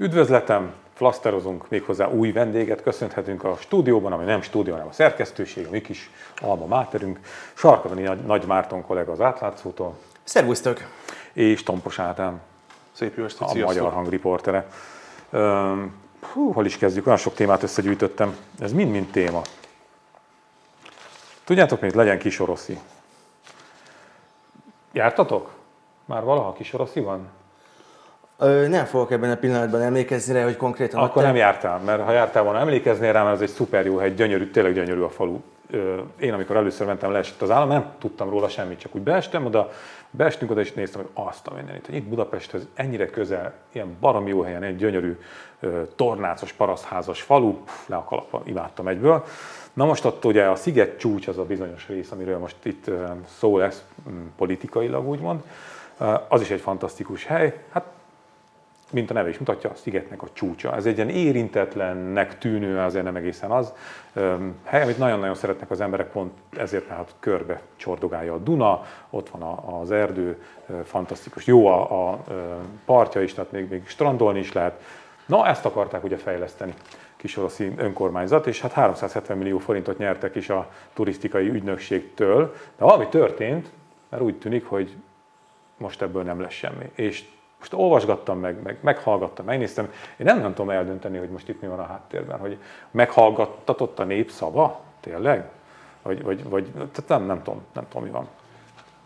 [0.00, 5.70] Üdvözletem, flaszterozunk méghozzá új vendéget, köszönhetünk a stúdióban, ami nem stúdió, hanem a szerkesztőség, a
[5.70, 7.20] mi kis alma máterünk.
[7.54, 9.96] Sarkavani Nagy Márton kollega az átlátszótól.
[10.24, 10.78] Szervusztok!
[11.32, 12.40] És Tompos Ádám.
[12.92, 13.76] Szép jó estét, A sziasztok.
[13.76, 14.66] magyar hang riportere.
[16.32, 17.06] hú, hol is kezdjük?
[17.06, 18.36] Olyan sok témát összegyűjtöttem.
[18.58, 19.42] Ez mind-mind téma.
[21.44, 21.94] Tudjátok mit?
[21.94, 22.78] Legyen kisoroszi.
[24.92, 25.50] Jártatok?
[26.04, 27.28] Már valaha kisoroszi van?
[28.42, 31.00] Ö, nem fogok ebben a pillanatban emlékezni rá, hogy konkrétan...
[31.00, 34.14] Akkor nem jártál, mert ha jártál volna, emlékeznél rá, mert ez egy szuper jó hegy,
[34.14, 35.40] gyönyörű, tényleg gyönyörű a falu.
[36.18, 39.70] Én amikor először mentem, leesett az állam, nem tudtam róla semmit, csak úgy beestem oda,
[40.10, 44.30] beestünk oda, és néztem, hogy azt a mindenit, hogy itt Budapesthez ennyire közel, ilyen baromi
[44.30, 45.18] jó helyen, egy gyönyörű
[45.96, 49.24] tornácos, parasztházas falu, le a kalapba, imádtam egyből.
[49.72, 52.90] Na most ott ugye a sziget csúcs az a bizonyos rész, amiről most itt
[53.38, 53.84] szó lesz
[54.36, 55.40] politikailag úgymond,
[56.28, 57.54] az is egy fantasztikus hely.
[57.70, 57.84] Hát
[58.92, 60.74] mint a neve is mutatja, a szigetnek a csúcsa.
[60.74, 63.72] Ez egy ilyen érintetlennek tűnő, azért nem egészen az.
[64.64, 69.42] Hely, amit nagyon-nagyon szeretnek az emberek, pont ezért tehát körbe csordogálja a Duna, ott van
[69.80, 70.42] az erdő,
[70.84, 72.24] fantasztikus, jó a, a
[72.84, 74.82] partja is, tehát még, még strandolni is lehet.
[75.26, 76.74] Na, ezt akarták ugye fejleszteni
[77.16, 83.70] kisoroszi önkormányzat, és hát 370 millió forintot nyertek is a turisztikai ügynökségtől, de valami történt,
[84.08, 84.96] mert úgy tűnik, hogy
[85.76, 86.90] most ebből nem lesz semmi.
[86.94, 87.24] És
[87.60, 89.84] most olvasgattam meg, meg meghallgattam, megnéztem.
[90.16, 92.58] Én nem, nem tudom eldönteni, hogy most itt mi van a háttérben, hogy
[92.90, 95.50] meghallgattatott a nép szava, tényleg?
[96.02, 98.28] Vagy, vagy, vagy tehát nem, nem, tudom, nem tudom, mi van.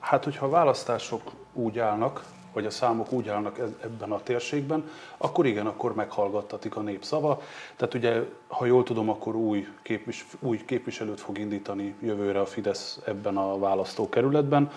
[0.01, 5.47] Hát, hogyha a választások úgy állnak, vagy a számok úgy állnak ebben a térségben, akkor
[5.47, 7.43] igen, akkor meghallgattatik a népszava.
[7.77, 13.01] Tehát ugye, ha jól tudom, akkor új, képvis, új képviselőt fog indítani jövőre a Fidesz
[13.07, 14.71] ebben a választókerületben,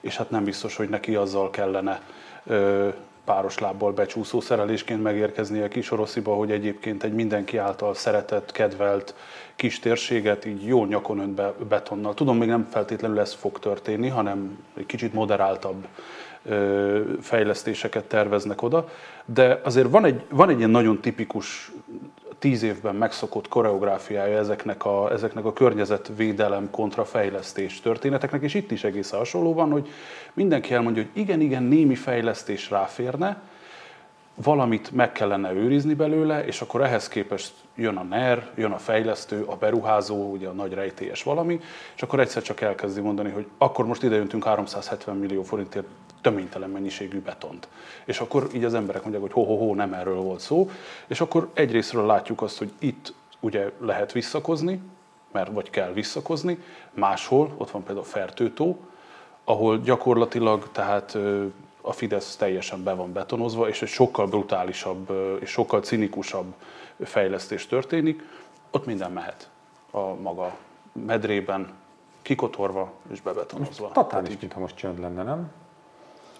[0.00, 2.02] és hát nem biztos, hogy neki azzal kellene
[2.44, 2.88] ö,
[3.24, 9.14] páros lábbal becsúszó szerelésként megérkeznie Kisorosziba, hogy egyébként egy mindenki által szeretett, kedvelt
[9.56, 12.14] kis térséget így jó nyakon önt betonnal.
[12.14, 15.86] Tudom, még nem feltétlenül ez fog történni, hanem egy kicsit moderáltabb
[17.20, 18.88] fejlesztéseket terveznek oda,
[19.24, 21.72] de azért van egy, van egy ilyen nagyon tipikus
[22.44, 28.84] tíz évben megszokott koreográfiája ezeknek a, ezeknek a környezetvédelem kontra fejlesztés történeteknek, és itt is
[28.84, 29.88] egész hasonló van, hogy
[30.32, 33.40] mindenki elmondja, hogy igen, igen, némi fejlesztés ráférne,
[34.34, 39.42] valamit meg kellene őrizni belőle, és akkor ehhez képest jön a NER, jön a fejlesztő,
[39.42, 41.60] a beruházó, ugye a nagy rejtélyes valami,
[41.96, 45.86] és akkor egyszer csak elkezdi mondani, hogy akkor most ide jöntünk 370 millió forintért
[46.24, 47.68] töménytelen mennyiségű betont.
[48.04, 50.70] És akkor így az emberek mondják, hogy ho-ho-ho, nem erről volt szó,
[51.06, 54.80] és akkor egyrésztről látjuk azt, hogy itt ugye lehet visszakozni,
[55.32, 58.78] mert vagy kell visszakozni, máshol, ott van például Fertőtó,
[59.44, 61.18] ahol gyakorlatilag tehát
[61.80, 66.54] a Fidesz teljesen be van betonozva, és egy sokkal brutálisabb és sokkal cinikusabb
[67.00, 68.22] fejlesztés történik,
[68.70, 69.48] ott minden mehet
[69.90, 70.56] a maga
[70.92, 71.72] medrében,
[72.22, 73.90] kikotorva és bebetonozva.
[73.92, 75.50] Totális, mintha most csönd lenne, nem?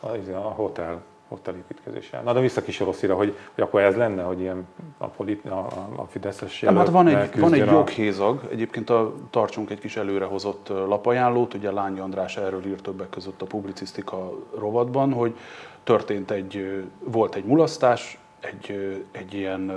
[0.05, 2.23] A, a hotel, hotelépítkezéssel.
[2.23, 4.67] Na de vissza kis Rosszira, hogy, hogy akkor ez lenne, hogy ilyen
[4.99, 5.67] a, polit, a,
[5.97, 10.69] a Fideszes Nem, hát van egy, van egy joghézag, egyébként a, tartsunk egy kis előrehozott
[10.69, 15.37] lapajánlót, ugye Lány András erről írt többek között a publicisztika rovatban, hogy
[15.85, 19.73] történt egy, volt egy mulasztás, egy, egy ilyen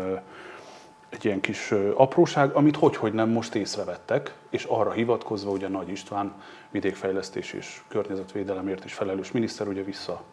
[1.10, 6.34] egy ilyen kis apróság, amit hogy-hogy nem most észrevettek, és arra hivatkozva ugye Nagy István
[6.72, 10.24] vidékfejlesztés és környezetvédelemért is felelős miniszter ugye vissza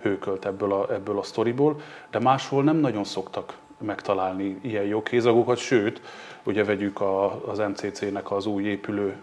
[0.00, 1.80] hőkölt ebből a, ebből a sztoriból,
[2.10, 6.00] de máshol nem nagyon szoktak megtalálni ilyen jogkézagokat, sőt,
[6.42, 9.16] ugye vegyük a, az MCC-nek az új épülő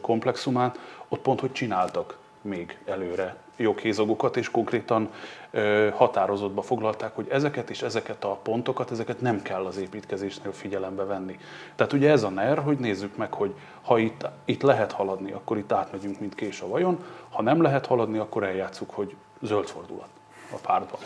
[0.00, 0.78] komplexumát,
[1.08, 5.10] ott pont, hogy csináltak még előre joghézagokat, és konkrétan
[5.50, 11.04] ö, határozatba foglalták, hogy ezeket és ezeket a pontokat, ezeket nem kell az építkezésnél figyelembe
[11.04, 11.38] venni.
[11.74, 15.58] Tehát ugye ez a NER, hogy nézzük meg, hogy ha itt, itt lehet haladni, akkor
[15.58, 20.08] itt átmegyünk, mint kés a vajon, ha nem lehet haladni, akkor eljátszuk, hogy zöld fordulat
[20.50, 21.00] a pártban,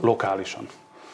[0.00, 0.66] lokálisan.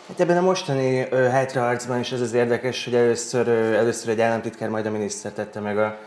[0.08, 4.86] Hát ebben a mostani hátraharcban is ez az érdekes, hogy először, először egy államtitkár, majd
[4.86, 5.98] a miniszter tette meg a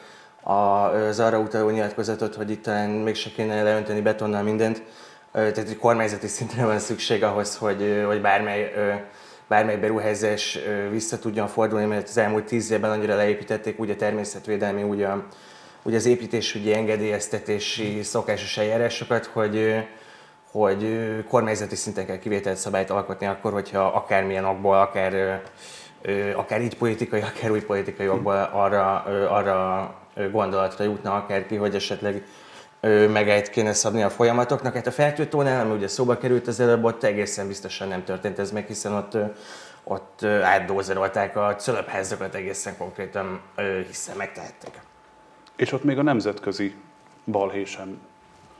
[0.45, 4.81] az arra utaló nyilatkozatot, hogy itt talán mégse kéne leönteni betonnal mindent.
[5.31, 8.71] Tehát egy kormányzati szintre van szükség ahhoz, hogy, hogy bármely,
[9.47, 10.59] bármely beruházás
[10.91, 15.25] vissza tudjon fordulni, mert az elmúlt tíz évben annyira leépítették úgy a természetvédelmi, úgy, a,
[15.83, 19.85] úgy az építésügyi engedélyeztetési szokásos eljárásokat, hogy,
[20.51, 20.87] hogy
[21.29, 25.41] kormányzati szinten kell kivételt szabályt alkotni akkor, hogyha akármilyen okból, akár,
[26.35, 32.23] akár így politikai, akár új politikai okból arra, arra gondolatra jutna akárki, hogy esetleg
[33.11, 34.73] megállt kéne szabni a folyamatoknak.
[34.73, 38.51] Hát a fertőtónál, ami ugye szóba került az előbb, ott egészen biztosan nem történt ez
[38.51, 39.17] meg, hiszen ott,
[39.83, 43.39] ott átdózerolták a cölöpházakat egészen konkrétan,
[43.87, 44.81] hiszen megtehettek.
[45.55, 46.75] És ott még a nemzetközi
[47.25, 47.99] balhé sem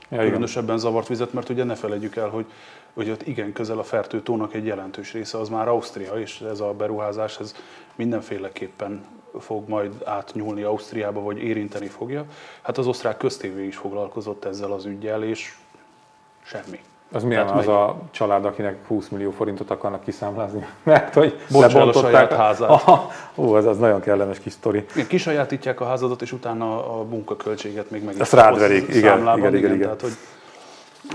[0.08, 2.46] ja, különösebben zavart vizet, mert ugye ne felejtjük el, hogy,
[2.94, 6.72] hogy ott igen közel a Fertő-tónak egy jelentős része, az már Ausztria, és ez a
[6.72, 7.54] beruházás ez
[7.94, 9.04] mindenféleképpen
[9.40, 12.24] fog majd átnyúlni Ausztriába, vagy érinteni fogja.
[12.62, 15.54] Hát az osztrák köztévé is foglalkozott ezzel az ügyel, és
[16.42, 16.80] semmi.
[17.12, 20.66] Az milyen az a család, akinek 20 millió forintot akarnak kiszámlázni?
[20.82, 22.70] Mert hogy Bocsál a saját házát.
[22.70, 24.84] Aha, ó, az, az nagyon kellemes kis sztori.
[25.08, 29.54] Kisajátítják a házadat, és utána a munkaköltséget még meg Ezt rád verik, igen, igen, igen,
[29.54, 29.78] igen, igen.
[29.78, 30.16] Tehát, hogy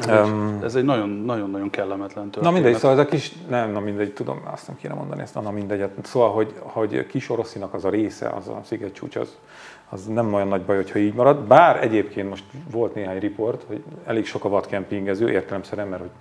[0.08, 2.50] Um, ez egy nagyon-nagyon kellemetlen történet.
[2.50, 5.34] Na mindegy, szóval ez a kis, nem, na mindegy, tudom, azt nem kéne mondani ezt,
[5.34, 5.86] na mindegy.
[6.04, 9.38] Szóval, hogy, hogy kis oroszinak az a része, az a szigetcsúcs, az,
[9.90, 11.40] az nem olyan nagy baj, hogyha így marad.
[11.40, 16.12] Bár egyébként most volt néhány riport, hogy elég sok a vadkempingező, értelemszerűen, mert hogy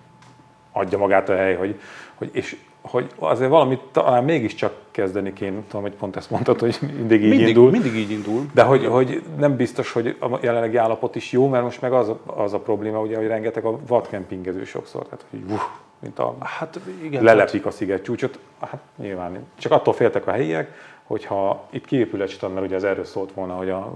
[0.73, 1.81] adja magát a hely, hogy,
[2.15, 6.79] hogy és hogy azért valamit talán mégiscsak kezdeni kéne, tudom, hogy pont ezt mondtad, hogy
[6.81, 7.71] mindig így mindig, indul.
[7.71, 8.47] Mindig így indul.
[8.55, 12.13] De hogy, hogy nem biztos, hogy a jelenlegi állapot is jó, mert most meg az,
[12.27, 15.61] az a probléma, ugye, hogy rengeteg a vadkempingező sokszor, tehát hogy uh,
[15.99, 19.47] mint a, hát igen, lelepik a sziget csúcsot, hát nyilván.
[19.59, 20.73] Csak attól féltek a helyiek,
[21.05, 23.93] hogyha itt kiépül egy mert ugye ez erről szólt volna, hogy a,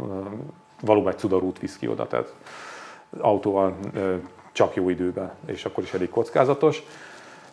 [0.81, 2.35] valóban egy cudarút visz ki oda, tehát
[3.19, 3.77] autóval
[4.53, 6.83] csak jó időben, és akkor is elég kockázatos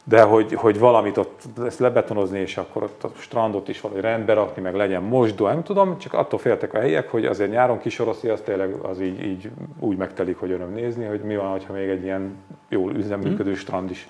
[0.03, 4.33] de hogy, hogy valamit ott ezt lebetonozni, és akkor ott a strandot is valahogy rendbe
[4.33, 8.27] rakni, meg legyen mosdó, nem tudom, csak attól féltek a helyiek, hogy azért nyáron kisoroszi,
[8.27, 9.50] az tényleg az így, így
[9.80, 12.36] úgy megtelik, hogy öröm nézni, hogy mi van, ha még egy ilyen
[12.69, 14.07] jól üzemműködő strand is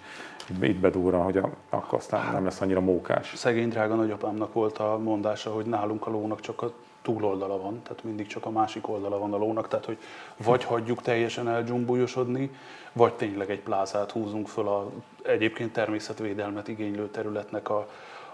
[0.62, 3.34] itt bedúra, hogy a, akkor aztán nem lesz annyira mókás.
[3.36, 8.03] Szegény drága nagyapámnak volt a mondása, hogy nálunk a lónak csak a túloldala van, tehát
[8.03, 9.98] mindig csak a másik oldala van a lónak, tehát hogy
[10.38, 12.51] vagy hagyjuk teljesen eldzsumbújosodni,
[12.94, 14.92] vagy tényleg egy plázát húzunk föl a
[15.24, 17.88] egyébként természetvédelmet igénylő területnek a,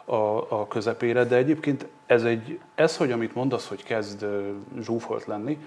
[0.06, 4.26] a, a közepére, de egyébként ez, egy, ez, hogy amit mondasz, hogy kezd
[4.82, 5.58] zsúfolt lenni,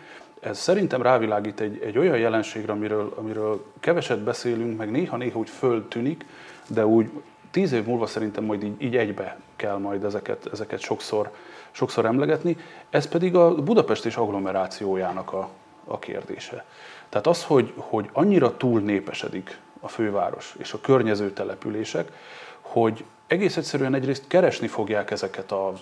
[0.41, 6.25] ez szerintem rávilágít egy, egy olyan jelenségre, amiről, amiről keveset beszélünk, meg néha-néha úgy föltűnik,
[6.69, 7.11] de úgy
[7.51, 11.31] tíz év múlva szerintem majd így, így egybe kell majd ezeket, ezeket sokszor,
[11.71, 12.57] sokszor emlegetni.
[12.91, 15.49] Ez pedig a Budapest és agglomerációjának a,
[15.85, 16.65] a kérdése.
[17.09, 22.13] Tehát az, hogy, hogy annyira túl népesedik a főváros és a környező települések,
[22.61, 25.81] hogy egész egyszerűen egyrészt keresni fogják ezeket az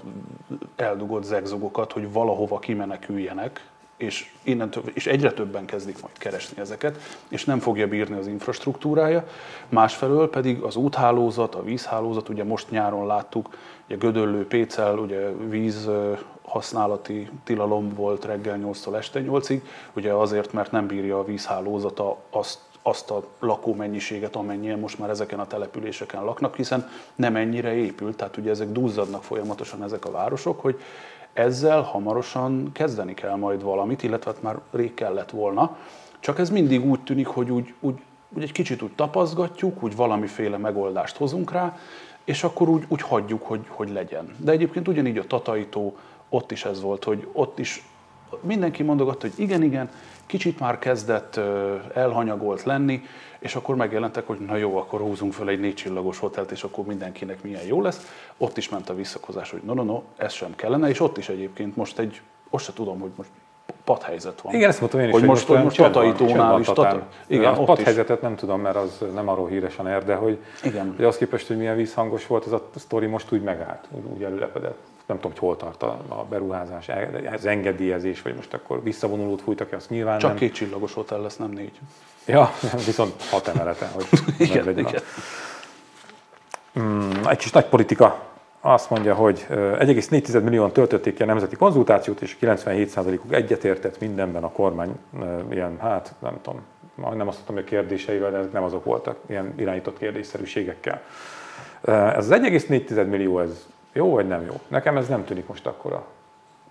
[0.77, 3.67] eldugott zegzogokat, hogy valahova kimeneküljenek,
[3.99, 9.27] és, innentől, és egyre többen kezdik majd keresni ezeket, és nem fogja bírni az infrastruktúrája.
[9.69, 13.49] Másfelől pedig az úthálózat, a vízhálózat, ugye most nyáron láttuk,
[13.87, 15.89] ugye Gödöllő, Pécel, ugye víz
[16.43, 19.61] használati tilalom volt reggel 8-tól este 8-ig,
[19.93, 25.41] ugye azért, mert nem bírja a vízhálózata azt, azt a lakómennyiséget, amennyien most már ezeken
[25.41, 30.61] a településeken laknak, hiszen nem ennyire épült, tehát ugye ezek duzzadnak folyamatosan ezek a városok,
[30.61, 30.81] hogy
[31.39, 35.77] ezzel hamarosan kezdeni kell majd valamit, illetve hát már rég kellett volna.
[36.21, 40.57] Csak ez mindig úgy tűnik, hogy úgy, úgy, úgy egy kicsit úgy tapaszgatjuk, úgy valamiféle
[40.57, 41.77] megoldást hozunk rá,
[42.25, 44.35] és akkor úgy, úgy hagyjuk, hogy, hogy legyen.
[44.37, 45.97] De egyébként ugyanígy a Tataitó,
[46.29, 47.85] ott is ez volt, hogy ott is
[48.41, 49.91] mindenki mondogatta, hogy igen, igen,
[50.29, 51.41] kicsit már kezdett
[51.95, 53.03] elhanyagolt lenni,
[53.39, 56.85] és akkor megjelentek, hogy na jó, akkor húzunk fel egy négy csillagos hotelt, és akkor
[56.85, 58.31] mindenkinek milyen jó lesz.
[58.37, 61.29] Ott is ment a visszakozás, hogy no, no, no, ez sem kellene, és ott is
[61.29, 62.21] egyébként most egy,
[62.51, 63.31] azt se tudom, hogy most
[63.85, 64.55] padhelyzet van.
[64.55, 66.67] Igen, ezt mondtam én is, hogy, hogy most, most, most Tatai tónál is.
[66.67, 70.93] Tata, igen, a padhelyzetet nem tudom, mert az nem arról híresen ér, de hogy, igen.
[70.97, 74.79] hogy az képest, hogy milyen vízhangos volt, ez a sztori most úgy megállt, úgy előlepedett
[75.09, 76.91] nem tudom, hogy hol tart a, a beruházás,
[77.33, 80.39] az engedélyezés, vagy most akkor visszavonulót fújtak, azt nyilván Csak nem.
[80.39, 81.81] két csillagos hotel lesz, nem négy.
[82.27, 82.51] Ja,
[82.87, 84.07] viszont hat emeleten, hogy
[84.49, 85.03] igen, igen.
[86.81, 88.27] Mm, egy kis nagy politika
[88.61, 94.51] azt mondja, hogy 1,4 millióan töltötték ki a nemzeti konzultációt, és 97%-uk egyetértett mindenben a
[94.51, 94.99] kormány
[95.51, 96.61] ilyen, hát nem tudom,
[96.95, 101.03] nem azt mondtam, hogy a kérdéseivel, de nem azok voltak, ilyen irányított kérdésszerűségekkel.
[101.85, 104.61] Ez az 1,4 millió, ez jó vagy nem jó?
[104.69, 106.07] Nekem ez nem tűnik most akkora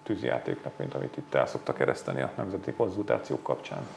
[0.04, 3.88] tűzjátéknak, mint amit itt el szoktak kereszteni a nemzeti konzultációk kapcsán.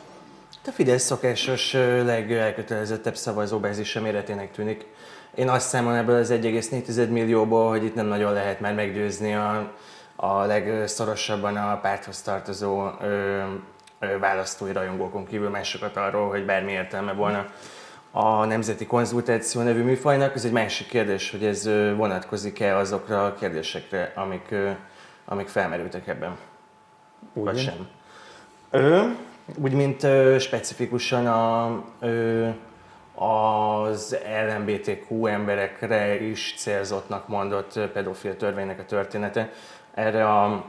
[0.67, 1.73] A Fidesz szokásos
[2.05, 4.87] legelkötelezettebb szavazóbázisa méretének tűnik.
[5.35, 9.73] Én azt számolom ebből az 1,4 millióból, hogy itt nem nagyon lehet már meggyőzni a,
[10.17, 13.43] a legszorosabban a párthoz tartozó ö,
[13.99, 17.47] ö, választói rajongókon kívül másokat arról, hogy bármi értelme volna
[18.11, 20.35] a Nemzeti Konzultáció nevű műfajnak.
[20.35, 21.65] Ez egy másik kérdés, hogy ez
[21.97, 24.55] vonatkozik-e azokra a kérdésekre, amik,
[25.25, 26.37] amik felmerültek ebben.
[27.33, 27.89] Úgy Vagy sem.
[28.71, 29.03] Ö,
[29.57, 32.49] úgy, mint ö, specifikusan a, ö,
[33.15, 34.17] az
[34.49, 39.53] LMBTQ emberekre is célzottnak mondott pedofil törvénynek a története.
[39.95, 40.65] Erre a,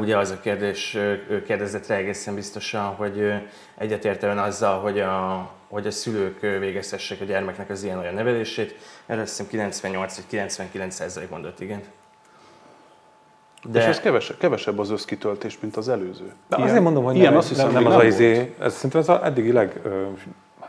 [0.00, 0.98] ugye az a kérdés
[1.46, 3.32] kérdezett rá egészen biztosan, hogy
[3.78, 8.74] egyetérte ön azzal, hogy a, hogy a szülők végezhessék a gyermeknek az ilyen-olyan nevelését.
[9.06, 11.82] Erre azt hiszem 98 vagy 99 mondott igen.
[13.64, 13.80] De...
[13.80, 16.32] És ez kevesebb, kevesebb az összkitöltés, mint az előző.
[16.48, 18.74] De ilyen, azért mondom, hogy ilyen, nem, azt hiszem, nem, nem, az az izé, ez
[18.74, 19.80] szerintem ez az eddigi leg,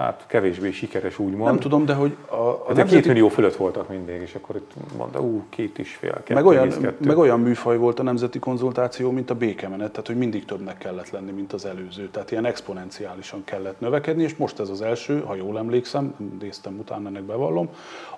[0.02, 1.46] hát kevésbé sikeres úgymond.
[1.46, 3.02] Nem tudom, de hogy a, a de nemzeti...
[3.02, 6.46] két millió fölött voltak mindig, és akkor itt mondta, ú, két is fél, kettő, meg
[6.46, 7.08] olyan, kettő.
[7.08, 11.10] meg olyan műfaj volt a nemzeti konzultáció, mint a békemenet, tehát hogy mindig többnek kellett
[11.10, 12.10] lenni, mint az előző.
[12.10, 17.08] Tehát ilyen exponenciálisan kellett növekedni, és most ez az első, ha jól emlékszem, néztem utána,
[17.08, 17.70] ennek bevallom,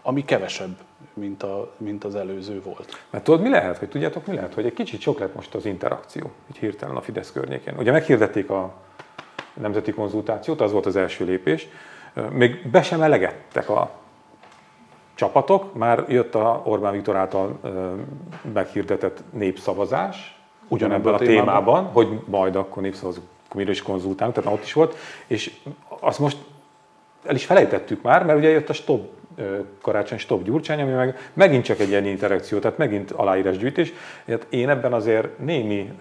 [0.01, 0.75] ami kevesebb,
[1.13, 3.05] mint, a, mint az előző volt.
[3.09, 5.65] Mert tudod, mi lehet, hogy tudjátok, mi lehet, hogy egy kicsit sok lett most az
[5.65, 7.73] interakció, így hirtelen a Fidesz környékén.
[7.77, 8.73] Ugye meghirdették a
[9.53, 11.67] nemzeti konzultációt, az volt az első lépés.
[12.29, 13.91] Még be sem elegettek a
[15.15, 17.59] csapatok, már jött a Orbán Viktor által
[18.53, 24.63] meghirdetett népszavazás, ugyanebben a témában, témában hogy majd akkor népszavazunk, akkor is konzultálunk, tehát ott
[24.63, 24.95] is volt,
[25.27, 25.53] és
[25.87, 26.37] azt most
[27.25, 29.11] el is felejtettük már, mert ugye jött a stop
[29.81, 33.93] karácsony stop gyurcsány, ami meg megint csak egy ilyen interakció, tehát megint aláírásgyűjtés.
[34.27, 35.91] Hát én ebben azért némi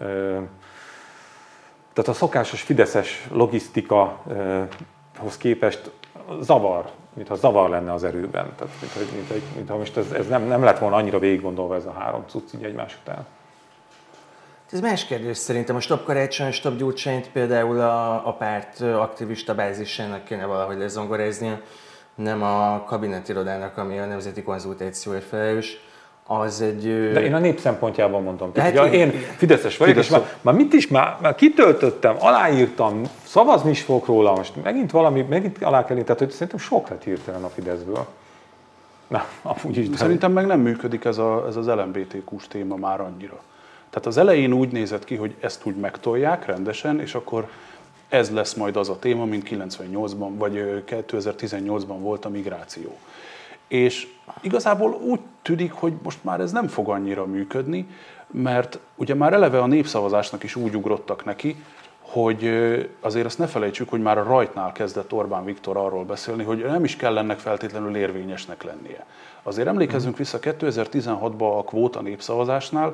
[1.93, 5.91] tehát a szokásos fideszes logisztikahoz képest
[6.41, 8.55] zavar, mintha zavar lenne az erőben.
[8.57, 11.93] Tehát, mintha, mintha, mintha most ez, ez nem, nem lett volna annyira végiggondolva ez a
[11.93, 13.27] három cucc így egymás után.
[14.73, 15.77] Ez más kérdés szerintem.
[15.77, 21.61] A Stop Karácsony, Stop Gyurcsányt például a, a párt aktivista bázisának kéne valahogy lezongoráznia,
[22.15, 25.81] nem a kabinetirodának, ami a nemzeti konzultációért felelős
[26.27, 27.13] az egy...
[27.13, 28.53] De én a nép szempontjából mondtam.
[28.53, 32.17] Tehát, hát, én, én Fideszes vagyok, Fidesz és már, már mit is, már, már kitöltöttem,
[32.19, 36.89] aláírtam, szavazni is fogok róla, most megint valami, megint alá kell tehát hogy szerintem sok
[36.89, 38.07] lett hirtelen a Fideszből.
[39.07, 39.87] Na, amúgy is.
[39.95, 43.41] Szerintem meg nem működik ez, a, ez az LMBTQ-s téma már annyira.
[43.91, 47.49] Tehát az elején úgy nézett ki, hogy ezt úgy megtolják rendesen, és akkor
[48.09, 52.99] ez lesz majd az a téma, mint 98-ban, vagy 2018-ban volt a migráció.
[53.73, 54.07] És
[54.41, 57.87] igazából úgy tűnik, hogy most már ez nem fog annyira működni,
[58.31, 61.57] mert ugye már eleve a népszavazásnak is úgy ugrottak neki,
[62.01, 62.49] hogy
[63.01, 66.85] azért azt ne felejtsük, hogy már a rajtnál kezdett Orbán Viktor arról beszélni, hogy nem
[66.85, 69.07] is kell ennek feltétlenül érvényesnek lennie.
[69.43, 72.93] Azért emlékezzünk vissza 2016-ban a kvóta népszavazásnál,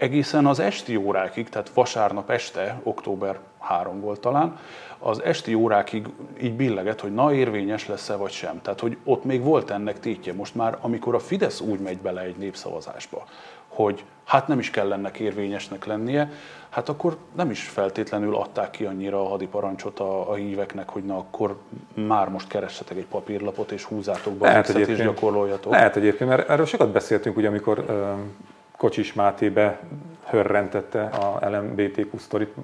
[0.00, 4.58] egészen az esti órákig, tehát vasárnap este, október 3 volt talán,
[4.98, 6.06] az esti órákig
[6.42, 8.62] így billeget, hogy na érvényes lesz-e vagy sem.
[8.62, 10.32] Tehát, hogy ott még volt ennek tétje.
[10.32, 13.24] Most már, amikor a Fidesz úgy megy bele egy népszavazásba,
[13.68, 16.30] hogy hát nem is kell ennek érvényesnek lennie,
[16.68, 21.16] hát akkor nem is feltétlenül adták ki annyira a hadiparancsot a, a híveknek, hogy na
[21.16, 21.56] akkor
[21.94, 25.72] már most keressetek egy papírlapot és húzátok be lehet és gyakoroljatok.
[25.72, 27.84] Lehet egyébként, mert erről sokat beszéltünk, ugye amikor
[28.80, 29.80] Kocsis Mátébe
[30.24, 32.54] hörrentette a LMBTQ sztorit,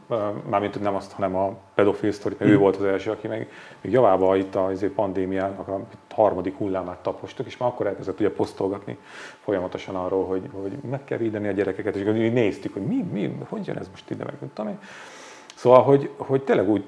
[0.49, 2.55] mármint nem azt, hanem a pedofil sztorit, mert mm.
[2.55, 5.81] ő volt az első, aki meg még javába itt a pandémiának a
[6.15, 8.99] harmadik hullámát tapostuk, és már akkor elkezdett ugye posztolgatni
[9.41, 13.39] folyamatosan arról, hogy, hogy meg kell védeni a gyerekeket, és mi néztük, hogy mi, mi,
[13.49, 14.79] hogy jön ez most ide, meg tudom
[15.55, 16.85] Szóval, hogy, hogy tényleg úgy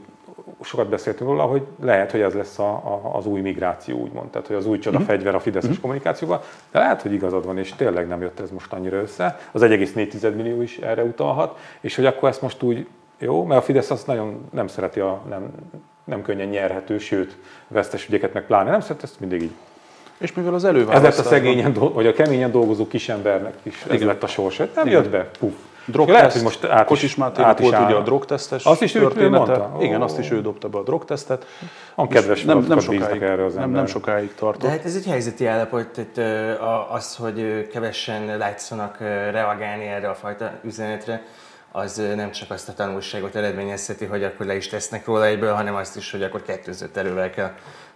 [0.61, 4.47] sokat beszéltünk róla, hogy lehet, hogy ez lesz a, a, az új migráció, úgymond, tehát
[4.47, 5.13] hogy az új csoda uh-huh.
[5.13, 5.83] fegyver a fideszes uh-huh.
[5.83, 6.41] kommunikációban,
[6.71, 9.39] de lehet, hogy igazad van, és tényleg nem jött ez most annyira össze.
[9.53, 12.87] Az 1,4 millió is erre utalhat, és hogy akkor ezt most úgy
[13.19, 15.51] jó, mert a Fidesz azt nagyon nem szereti, a, nem,
[16.05, 17.37] nem könnyen nyerhető, sőt,
[17.69, 19.53] vesztes ügyeket meg pláne nem szeret, ezt mindig így
[20.19, 21.11] és mivel az előválasztásban...
[21.11, 24.07] Ez lett a szegényen, vagy a keményen dolgozó kisembernek is, ez Igen.
[24.07, 24.69] lett a sorsa.
[24.75, 25.03] Nem Igen.
[25.03, 25.53] jött be, puff.
[25.91, 29.29] Drogteszt, lehet, hogy most át is, Kocsis Máténak volt ugye a drogtesztes azt is ő
[29.29, 29.77] mondta?
[29.81, 31.47] Igen, azt is ő dobta be a drogtesztet.
[31.95, 34.63] A kedves nem, nem, sokáig, erre az nem, nem sokáig tartott.
[34.63, 38.99] De hát ez egy helyzeti állapot, tehát az, hogy kevessen látszanak
[39.31, 41.23] reagálni erre a fajta üzenetre,
[41.73, 45.75] az nem csak azt a tanulságot eredményezheti, hogy akkor le is tesznek róla egyből, hanem
[45.75, 47.53] azt is, hogy akkor kettőzött erővel kell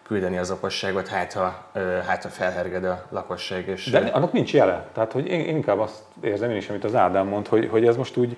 [0.06, 1.64] küldeni az okosságot, hát ha,
[2.06, 3.68] hát ha felherged a lakosság.
[3.68, 4.86] És De annak nincs jele.
[4.92, 7.96] Tehát, hogy én inkább azt érzem én is, amit az Ádám mond, hogy, hogy ez
[7.96, 8.36] most úgy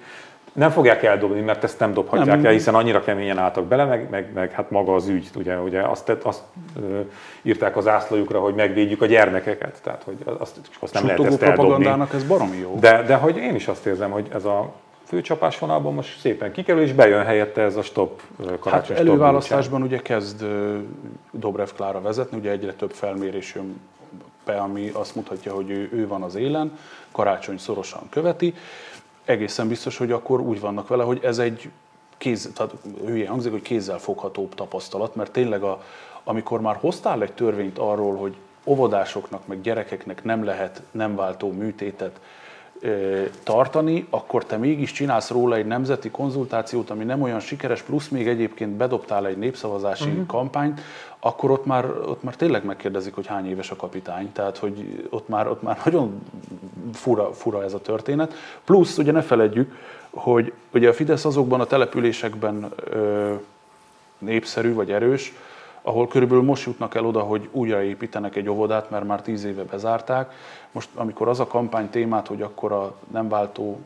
[0.52, 2.46] nem fogják eldobni, mert ezt nem dobhatják nem.
[2.46, 5.82] el, hiszen annyira keményen álltak bele, meg, meg, meg hát maga az ügy, ugye, ugye
[5.82, 6.42] azt, azt
[6.80, 7.00] ö,
[7.42, 11.54] írták az ászlójukra, hogy megvédjük a gyermekeket, tehát hogy azt, azt nem lehet ezt eldobni.
[11.54, 12.76] propagandának ez baromi jó.
[12.80, 14.72] De, de hogy én is azt érzem, hogy ez a
[15.14, 18.23] főcsapás vonalból most szépen kikerül, és bejön helyette ez a stop
[18.61, 20.44] karácsony hát előválasztásban ugye kezd
[21.30, 23.80] Dobrev Klára vezetni, ugye egyre több felmérés jön
[24.44, 26.78] be, ami azt mutatja, hogy ő, ő van az élen,
[27.12, 28.54] karácsony szorosan követi.
[29.25, 31.71] Egészen biztos, hogy akkor úgy vannak vele, hogy ez egy
[32.16, 32.73] kéz, tehát
[33.06, 35.83] hülye hangzik, hogy kézzel foghatóbb tapasztalat, mert tényleg a,
[36.25, 42.21] amikor már hoztál egy törvényt arról, hogy óvodásoknak, meg gyerekeknek nem lehet nem váltó műtétet
[43.42, 48.28] tartani, akkor te mégis csinálsz róla egy nemzeti konzultációt, ami nem olyan sikeres, plusz még
[48.28, 50.26] egyébként bedobtál egy népszavazási uh-huh.
[50.26, 50.80] kampányt,
[51.18, 54.32] akkor ott már, ott már tényleg megkérdezik, hogy hány éves a kapitány.
[54.32, 56.22] Tehát, hogy ott már, ott már nagyon
[56.92, 58.34] fura, fura ez a történet.
[58.64, 59.76] Plusz, ugye ne feledjük,
[60.10, 63.32] hogy ugye a Fidesz azokban a településekben ö,
[64.18, 65.32] népszerű vagy erős,
[65.82, 70.32] ahol körülbelül most jutnak el oda, hogy újraépítenek egy óvodát, mert már tíz éve bezárták.
[70.74, 73.78] Most, amikor az a kampány témát, hogy akkor a nem, váltó,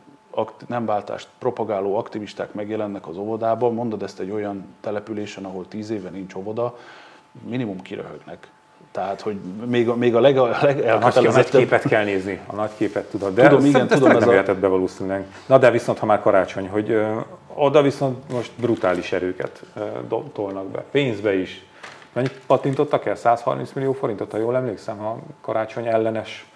[0.67, 6.11] nem váltást propagáló aktivisták megjelennek az óvodában, mondod ezt egy olyan településen, ahol tíz éve
[6.11, 6.79] nincs óvoda,
[7.49, 8.49] minimum kiröhögnek.
[8.93, 11.33] Tehát, hogy még a, még a, leg, a legelkötelezettebb...
[11.33, 13.35] A nagy képet kell nézni, a nagy képet tudod.
[13.35, 14.55] De tudom, igen, tudom, ez nem a...
[14.55, 15.27] be valószínűleg.
[15.47, 17.19] Na de viszont, ha már karácsony, hogy ö,
[17.55, 19.87] oda viszont most brutális erőket ö,
[20.33, 20.85] tolnak be.
[20.91, 21.67] Pénzbe is,
[22.13, 23.15] Mennyit patintottak el?
[23.15, 26.47] 130 millió forintot, ha jól emlékszem, a karácsony ellenes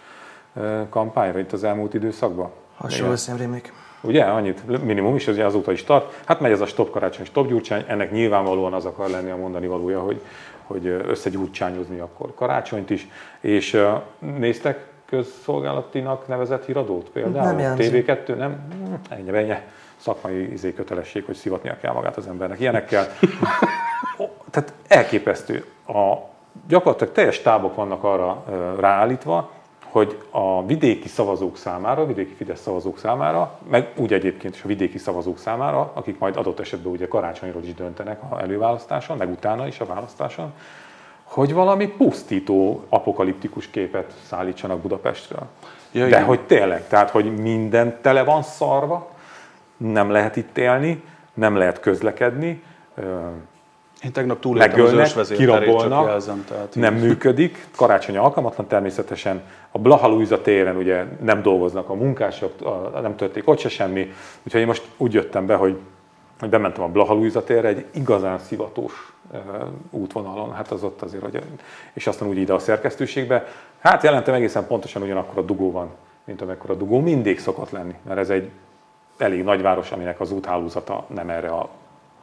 [0.89, 2.51] kampányra itt az elmúlt időszakban.
[2.77, 3.73] Hasonló szemrémék.
[4.01, 6.23] Ugye, annyit minimum is, az azóta is tart.
[6.25, 9.67] Hát megy ez a stop karácsony, stop gyurcsány, ennek nyilvánvalóan az akar lenni a mondani
[9.67, 10.21] valója, hogy,
[10.63, 13.09] hogy összegyurcsányozni akkor karácsonyt is.
[13.41, 13.83] És
[14.19, 17.53] néztek közszolgálatinak nevezett híradót például?
[17.53, 18.57] Nem TV2, nem?
[19.09, 19.55] Ennyi, ennyi
[19.97, 22.61] szakmai izé kötelesség, hogy szivatnia kell magát az embernek.
[22.61, 23.07] Ilyenekkel.
[24.51, 25.65] Tehát elképesztő.
[25.87, 26.17] A,
[26.69, 28.45] gyakorlatilag teljes tábok vannak arra
[28.79, 29.51] ráállítva,
[29.93, 34.67] hogy a vidéki szavazók számára, a vidéki Fidesz szavazók számára, meg úgy egyébként is a
[34.67, 39.67] vidéki szavazók számára, akik majd adott esetben ugye karácsonyról is döntenek a előválasztáson, meg utána
[39.67, 40.53] is a választáson,
[41.23, 45.47] hogy valami pusztító, apokaliptikus képet szállítsanak Budapestről.
[45.91, 49.11] Ja, De hogy tényleg, tehát hogy minden tele van szarva,
[49.77, 51.03] nem lehet itt élni,
[51.35, 52.63] nem lehet közlekedni,
[54.05, 56.45] én tegnap túléltem az ősvezérterét, csak jelzem.
[56.49, 57.03] Tehát nem így.
[57.03, 59.43] működik, karácsony alkalmatlan természetesen.
[59.71, 62.53] A Blaha Luisa téren ugye nem dolgoznak a munkások,
[63.03, 64.13] nem történik ott se semmi.
[64.43, 65.79] Úgyhogy én most úgy jöttem be, hogy,
[66.41, 69.13] hogy bementem a Blaha Luisa térre egy igazán szivatós
[69.91, 71.43] útvonalon, hát az ott azért, hogy,
[71.93, 73.47] és aztán úgy ide a szerkesztőségbe.
[73.79, 75.91] Hát jelentem egészen pontosan ugyanakkor a dugó van,
[76.25, 78.51] mint amekkor a dugó mindig szokott lenni, mert ez egy
[79.19, 81.69] elég nagyváros, aminek az úthálózata nem erre a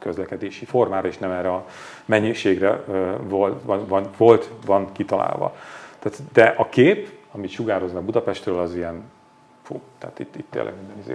[0.00, 1.66] közlekedési formára, és nem erre a
[2.04, 2.84] mennyiségre
[3.22, 5.56] volt, van, van, volt, van kitalálva.
[5.98, 9.02] Tehát, de a kép, amit sugároznak Budapestről, az ilyen,
[9.62, 11.14] fú, tehát itt, itt tényleg minden izé.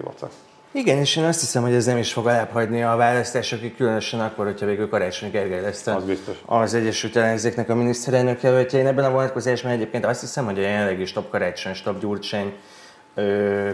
[0.71, 4.45] Igen, és én azt hiszem, hogy ez nem is fog elhagyni a választásokig, különösen akkor,
[4.45, 6.41] hogyha végül Karácsony Gergely lesz az, biztos.
[6.45, 8.79] az Egyesült Ellenzéknek a miniszterelnök jelöltje.
[8.79, 12.53] Én ebben a vonatkozásban egyébként azt hiszem, hogy a jelenlegi stop Karácsony, stop Gyurcsány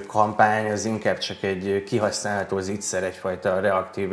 [0.07, 4.09] kampány az inkább csak egy kihasználható zicser, egyfajta reaktív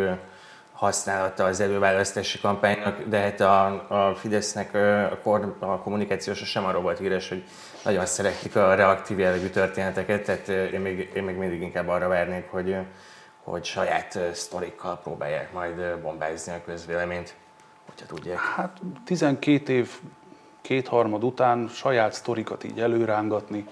[0.79, 3.67] használata az előválasztási kampánynak, de hát a,
[4.09, 4.75] a Fidesznek
[5.13, 7.45] a, kor, a kommunikációsa sem arról volt híres, hogy
[7.85, 12.51] nagyon szeretik a reaktív jellegű történeteket, tehát én még, én még mindig inkább arra várnék,
[12.51, 12.77] hogy,
[13.43, 17.35] hogy saját sztorikkal próbálják majd bombázni a közvéleményt,
[17.87, 18.39] hogyha tudják.
[18.39, 19.91] Hát 12 év
[20.61, 23.67] kétharmad után saját sztorikat így előrángatni,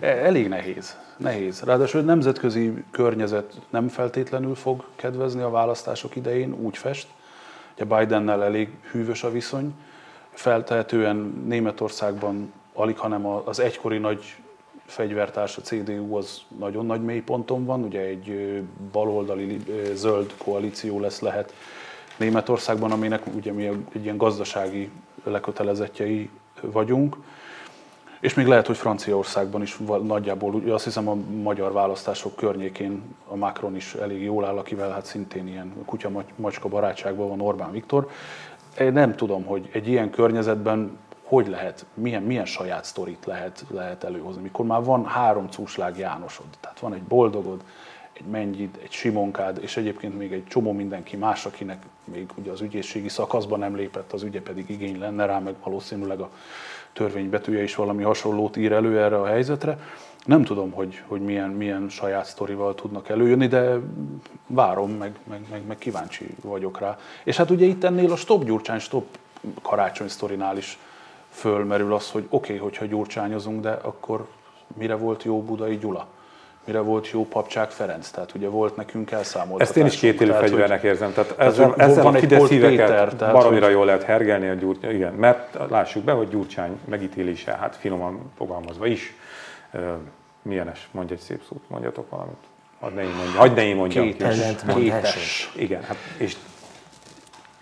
[0.00, 1.62] e, elég nehéz nehéz.
[1.62, 7.08] Ráadásul a nemzetközi környezet nem feltétlenül fog kedvezni a választások idején, úgy fest.
[7.74, 9.74] Ugye Bidennel elég hűvös a viszony.
[10.30, 14.36] Feltehetően Németországban alig, hanem az egykori nagy
[14.86, 18.60] fegyvertárs, a CDU az nagyon nagy mélyponton van, ugye egy
[18.92, 19.60] baloldali
[19.92, 21.54] zöld koalíció lesz lehet
[22.16, 24.90] Németországban, aminek ugye mi egy ilyen gazdasági
[25.24, 27.16] lekötelezettjei vagyunk.
[28.24, 33.76] És még lehet, hogy Franciaországban is nagyjából, azt hiszem a magyar választások környékén a Macron
[33.76, 38.08] is elég jól áll, akivel hát szintén ilyen kutya-macska barátságban van Orbán Viktor.
[38.78, 44.04] Én nem tudom, hogy egy ilyen környezetben hogy lehet, milyen, milyen saját sztorit lehet, lehet
[44.04, 47.60] előhozni, mikor már van három cúslág Jánosod, tehát van egy boldogod,
[48.14, 52.60] egy mennyid, egy simonkád, és egyébként még egy csomó mindenki más, akinek még ugye az
[52.60, 56.30] ügyészségi szakaszban nem lépett, az ügye pedig igény lenne rá, meg valószínűleg a
[56.92, 59.78] törvénybetűje is valami hasonlót ír elő erre a helyzetre.
[60.24, 63.78] Nem tudom, hogy, hogy milyen, milyen saját sztorival tudnak előjönni, de
[64.46, 66.98] várom, meg, meg, meg, meg kíváncsi vagyok rá.
[67.24, 69.18] És hát ugye itt ennél a Stop Gyurcsány, Stop
[69.62, 70.78] karácsony sztorinál is
[71.28, 74.26] fölmerül az, hogy oké, okay, hogyha gyurcsányozunk, de akkor
[74.74, 76.08] mire volt jó Budai Gyula?
[76.64, 78.10] Mire volt jó Papcsák Ferenc.
[78.10, 79.68] Tehát ugye volt nekünk elszámoltatás.
[79.68, 81.12] Ezt én is két élő fegyvernek érzem.
[81.12, 84.94] Tehát ezzel, ezzel van a Fidesz híveket baromira jól lehet hergelni a Gyurcsány.
[84.94, 89.14] Igen, mert lássuk be, hogy Gyurcsány megítélése, hát finoman fogalmazva is,
[90.42, 92.36] milyenes, mondj egy szép szót, mondjatok valamit.
[92.80, 93.36] Hadd ne én mondjam.
[93.36, 94.04] Hadd ne én mondjam.
[94.04, 94.56] Kétes.
[94.74, 95.52] Kétes.
[95.56, 96.36] Igen, hát, és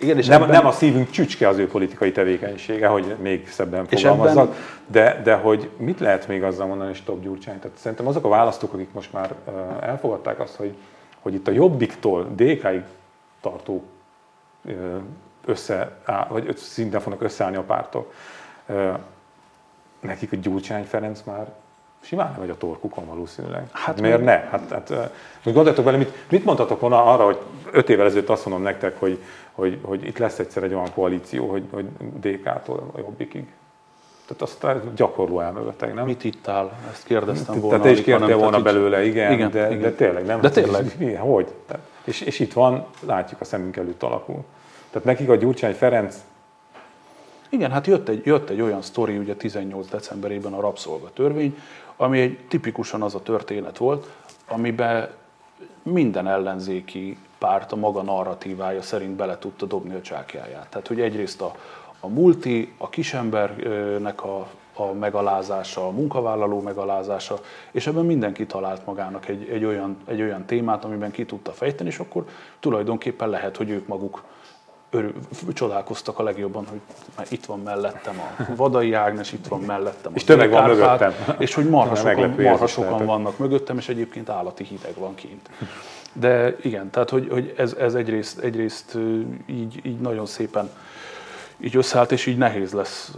[0.02, 0.54] igen, és nem, ebben...
[0.54, 4.56] nem a szívünk csücske az ő politikai tevékenysége, hogy még szebben fogalmazzak, ebben...
[4.86, 7.58] de, de hogy mit lehet még azzal mondani, stop Gyurcsány?
[7.58, 9.34] Tehát szerintem azok a választók, akik most már
[9.80, 10.76] elfogadták azt, hogy,
[11.20, 12.82] hogy itt a Jobbiktól DK-ig
[13.40, 13.82] tartó
[15.44, 15.96] össze,
[16.28, 18.12] vagy szinten fognak összeállni a pártok,
[20.00, 21.52] nekik a Gyurcsány Ferenc már
[22.02, 23.68] simán nem vagy a torkukon valószínűleg.
[23.72, 24.24] Hát miért mi?
[24.24, 24.32] ne?
[24.32, 27.38] Hát, hát, most gondoljatok bele, mit, mit mondhatok volna arra, hogy
[27.70, 31.50] öt évvel ezelőtt azt mondom nektek, hogy, hogy, hogy itt lesz egyszer egy olyan koalíció,
[31.50, 31.84] hogy, hogy
[32.20, 33.46] DK-tól a Jobbikig.
[34.26, 36.04] Tehát azt gyakorló elmövetek, nem?
[36.04, 36.72] Mit itt áll?
[36.90, 37.68] Ezt kérdeztem volna.
[37.68, 38.62] Tehát te is kértél volna így...
[38.62, 40.40] belőle, igen, igen, de, igen, de tényleg nem.
[40.40, 40.92] De tényleg.
[40.98, 41.52] Mi, hogy?
[42.04, 44.44] És, és itt van, látjuk a szemünk előtt alakul.
[44.90, 46.16] Tehát nekik a Gyurcsány Ferenc
[47.52, 51.58] igen, hát jött egy, jött egy olyan sztori ugye 18 decemberében a rabszolgatörvény,
[51.96, 54.10] ami egy tipikusan az a történet volt,
[54.48, 55.10] amiben
[55.82, 60.66] minden ellenzéki párt a maga narratívája szerint bele tudta dobni a csákjáját.
[60.68, 61.54] Tehát, hogy egyrészt a,
[62.00, 69.28] a multi, a kisembernek a, a megalázása, a munkavállaló megalázása, és ebben mindenki talált magának
[69.28, 72.24] egy, egy, olyan, egy olyan témát, amiben ki tudta fejteni, és akkor
[72.60, 74.22] tulajdonképpen lehet, hogy ők maguk
[74.94, 75.12] örül,
[75.52, 76.80] csodálkoztak a legjobban, hogy
[77.28, 81.12] itt van mellettem a Vadai Ágnes, itt van mellettem a És tömeg van mögöttem.
[81.38, 85.50] És hogy marha sokan, marha sokan vannak mögöttem, és egyébként állati hideg van kint.
[86.12, 88.98] De igen, tehát hogy, hogy ez, ez egyrészt, egyrészt
[89.46, 90.70] így, így nagyon szépen
[91.60, 93.12] így összeállt, és így nehéz lesz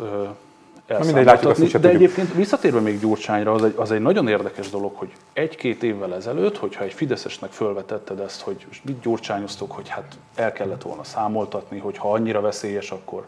[0.87, 5.13] mindegy, látjuk, De egyébként visszatérve még Gyurcsányra, az egy, az egy nagyon érdekes dolog, hogy
[5.33, 10.83] egy-két évvel ezelőtt, hogyha egy Fideszesnek felvetetted ezt, hogy mit gyurcsányoztok, hogy hát el kellett
[10.83, 13.27] volna számoltatni, hogy ha annyira veszélyes, akkor,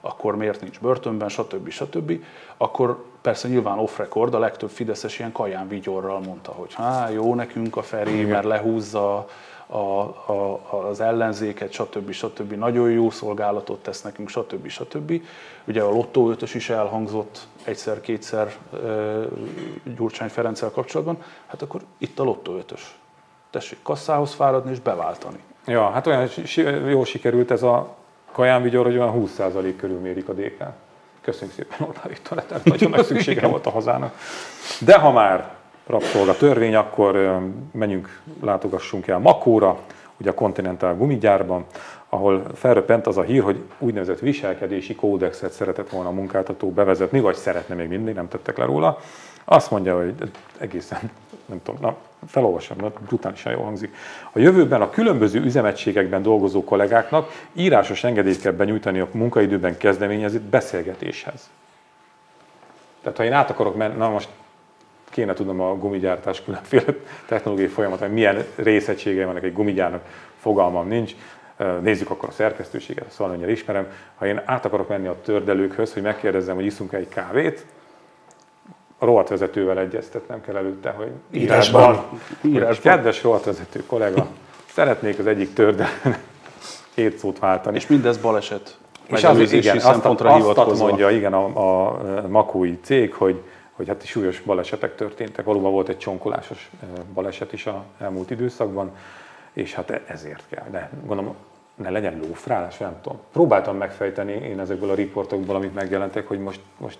[0.00, 1.68] akkor miért nincs börtönben, stb.
[1.68, 2.12] stb.
[2.56, 7.34] Akkor persze nyilván off record, a legtöbb Fideszes ilyen kaján vigyorral mondta, hogy hát jó
[7.34, 9.26] nekünk a Feri, mert lehúzza
[9.66, 10.00] a,
[10.32, 12.10] a, az ellenzéket, stb.
[12.10, 12.52] stb.
[12.52, 14.68] Nagyon jó szolgálatot tesz nekünk, stb.
[14.68, 15.22] stb.
[15.64, 18.54] Ugye a Lottó 5 is elhangzott egyszer-kétszer
[19.96, 22.74] Gyurcsány Ferenccel kapcsolatban, hát akkor itt a Lottó 5
[23.50, 25.38] Tessék kasszához fáradni és beváltani.
[25.66, 26.28] Ja, hát olyan
[26.88, 27.96] jól sikerült ez a
[28.32, 30.64] Kaján Vigyor, hogy olyan 20% körül mérik a DK.
[31.20, 34.14] Köszönjük szépen Orbán Viktor, nagyon nagy szüksége volt a hazának.
[34.80, 35.54] De ha már
[35.86, 37.40] rabszolga törvény, akkor
[37.72, 39.78] menjünk, látogassunk el Makóra,
[40.16, 41.64] ugye a Continental gumigyárban,
[42.08, 47.34] ahol felröppent az a hír, hogy úgynevezett viselkedési kódexet szeretett volna a munkáltató bevezetni, vagy
[47.34, 48.98] szeretne még mindig, nem tettek le róla.
[49.44, 50.14] Azt mondja, hogy
[50.58, 51.10] egészen,
[51.46, 51.96] nem tudom, na,
[52.26, 53.94] felolvasom, mert brutálisan jól hangzik.
[54.32, 61.50] A jövőben a különböző üzemegységekben dolgozó kollégáknak írásos engedélyt kell benyújtani a munkaidőben kezdeményezett beszélgetéshez.
[63.02, 64.28] Tehát ha én át akarok menni, na most
[65.16, 66.84] kéne tudnom a gumigyártás különféle
[67.26, 70.02] technológiai folyamat, hogy milyen részegységei vannak egy gumigyárnak,
[70.38, 71.14] fogalmam nincs.
[71.80, 73.86] Nézzük akkor a szerkesztőséget, szóval annyira ismerem.
[74.16, 77.66] Ha én át akarok menni a tördelőkhöz, hogy megkérdezzem, hogy iszunk egy kávét,
[78.98, 82.04] a rovatvezetővel egyeztetnem kell előtte, hogy írásban,
[82.44, 82.94] írásban.
[82.94, 84.26] kedves rovatvezető kollega,
[84.72, 86.18] szeretnék az egyik tördelőnek
[86.94, 87.76] két szót váltani.
[87.76, 88.78] És mindez baleset.
[89.06, 91.44] És az, igen, azt, azt, azt mondja igen, a,
[91.86, 93.42] a makói cég, hogy
[93.76, 95.44] hogy hát súlyos balesetek történtek.
[95.44, 96.70] Valóban volt egy csonkolásos
[97.14, 98.90] baleset is a elmúlt időszakban,
[99.52, 100.66] és hát e- ezért kell.
[100.70, 101.34] De gondolom,
[101.74, 103.18] ne legyen lófrálás, nem tudom.
[103.32, 106.98] Próbáltam megfejteni én ezekből a riportokból, amik megjelentek, hogy most, most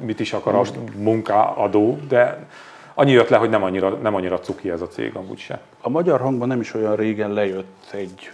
[0.00, 0.76] mit is akar most...
[0.76, 2.46] a munkaadó, de
[2.94, 5.60] annyi jött le, hogy nem annyira, nem annyira cuki ez a cég amúgy se.
[5.80, 8.32] A magyar hangban nem is olyan régen lejött egy,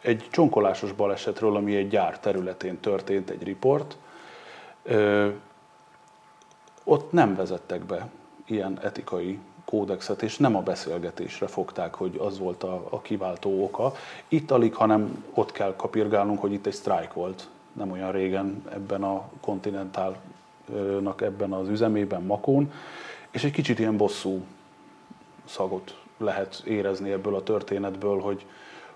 [0.00, 3.96] egy csonkolásos balesetről, ami egy gyár területén történt, egy riport
[6.88, 8.08] ott nem vezettek be
[8.44, 13.92] ilyen etikai kódexet, és nem a beszélgetésre fogták, hogy az volt a, a kiváltó oka.
[14.28, 19.02] Itt alig, hanem ott kell kapirgálnunk, hogy itt egy sztrájk volt, nem olyan régen ebben
[19.02, 22.72] a kontinentálnak ebben az üzemében, Makón,
[23.30, 24.44] és egy kicsit ilyen bosszú
[25.44, 28.46] szagot lehet érezni ebből a történetből, hogy,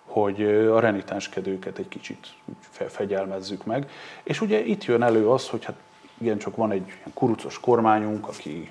[0.05, 2.27] hogy a renitenskedőket egy kicsit
[2.71, 3.91] fegyelmezzük meg.
[4.23, 5.77] És ugye itt jön elő az, hogy hát
[6.21, 8.71] igen, csak van egy kurucos kormányunk, aki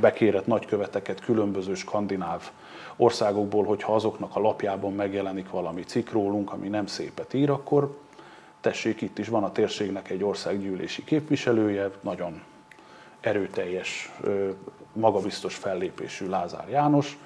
[0.00, 2.50] bekérett nagyköveteket különböző skandináv
[2.96, 7.98] országokból, hogyha azoknak a lapjában megjelenik valami cikk rólunk, ami nem szépet ír, akkor
[8.60, 12.42] tessék, itt is van a térségnek egy országgyűlési képviselője, nagyon
[13.20, 14.12] erőteljes,
[14.92, 17.18] magabiztos fellépésű Lázár János,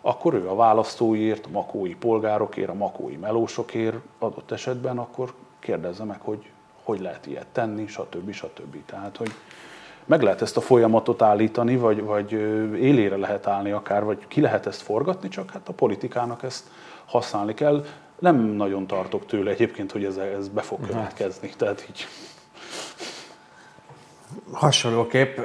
[0.00, 6.20] akkor ő a választóiért, a makói polgárokért, a makói melósokért adott esetben, akkor kérdezze meg,
[6.20, 6.50] hogy
[6.84, 8.32] hogy lehet ilyet tenni, stb.
[8.32, 8.76] stb.
[8.86, 9.30] Tehát, hogy
[10.04, 12.32] meg lehet ezt a folyamatot állítani, vagy, vagy
[12.80, 16.64] élére lehet állni akár, vagy ki lehet ezt forgatni, csak hát a politikának ezt
[17.04, 17.84] használni kell.
[18.18, 21.52] Nem nagyon tartok tőle egyébként, hogy ez, ez be fog következni.
[21.56, 22.06] Tehát így
[24.52, 25.38] Hasonlóképp,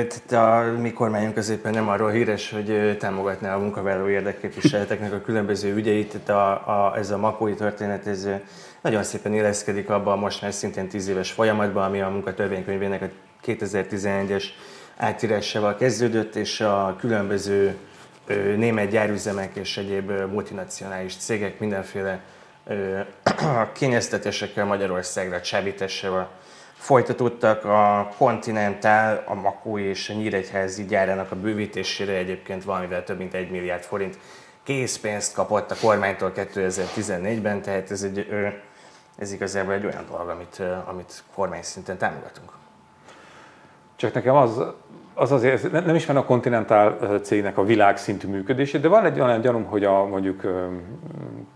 [0.00, 5.74] itt a mi kormányunk középen nem arról híres, hogy támogatná a munkavállaló érdekképviseleteknek a különböző
[5.74, 6.14] ügyeit.
[6.14, 8.28] Itt a, a, ez a makói történet ez
[8.84, 13.08] nagyon szépen éleszkedik abban a most már szintén 10 éves folyamatban, ami a munkatörvénykönyvének a
[13.46, 14.44] 2011-es
[14.96, 17.76] átírásával kezdődött, és a különböző
[18.56, 22.20] német gyárüzemek és egyéb multinacionális cégek mindenféle
[23.72, 26.30] kényeztetésekkel Magyarországra csábítással
[26.74, 27.64] folytatódtak.
[27.64, 33.50] A Continental, a Makó és a Nyíregyházi gyárának a bővítésére egyébként valamivel több mint egy
[33.50, 34.18] milliárd forint
[34.62, 38.26] készpénzt kapott a kormánytól 2014-ben, tehát ez, egy,
[39.16, 42.52] ez igazából egy olyan dolog, amit, amit kormány szinten támogatunk.
[44.04, 44.62] Csak nekem az
[45.14, 49.64] az azért, nem ismerem a Continental cégnek a világszintű működését, de van egy olyan gyanúm,
[49.64, 50.42] hogy a mondjuk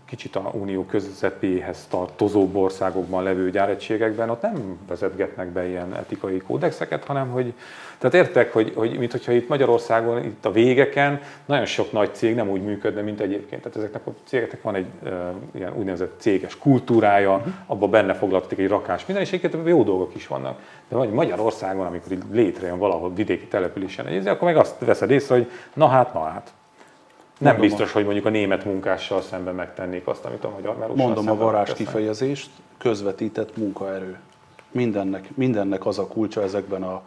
[0.05, 7.03] kicsit a unió közepéhez tartozó országokban levő gyáregységekben ott nem vezetgetnek be ilyen etikai kódexeket,
[7.03, 7.53] hanem hogy
[7.97, 12.35] tehát értek, hogy, hogy mint hogyha itt Magyarországon, itt a végeken nagyon sok nagy cég
[12.35, 13.61] nem úgy működne, mint egyébként.
[13.61, 15.11] Tehát ezeknek a cégeknek van egy uh,
[15.51, 17.53] ilyen úgynevezett céges kultúrája, uh-huh.
[17.65, 20.59] abban benne foglalkozik egy rakás minden, és egyébként jó dolgok is vannak.
[20.89, 25.51] De vagy Magyarországon, amikor létrejön valahol vidéki településen egy akkor meg azt veszed észre, hogy
[25.73, 26.53] na hát, na hát.
[27.37, 27.93] Nem Mondom biztos, a...
[27.93, 31.73] hogy mondjuk a német munkással szemben megtennék azt, amit a magyar melóssal Mondom a varázs
[31.73, 34.19] kifejezést, közvetített munkaerő.
[34.71, 37.01] Mindennek, mindennek az a kulcsa ezekben a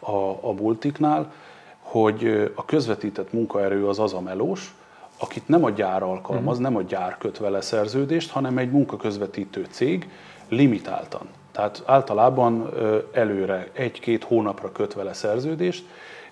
[0.00, 1.32] a, a multiknál,
[1.80, 4.74] hogy a közvetített munkaerő az az a melós,
[5.18, 6.72] akit nem a gyár alkalmaz, uh-huh.
[6.72, 10.10] nem a gyár köt vele szerződést, hanem egy munkaközvetítő cég
[10.48, 11.28] limitáltan.
[11.60, 12.70] Tehát általában
[13.12, 15.84] előre egy-két hónapra köt vele szerződést,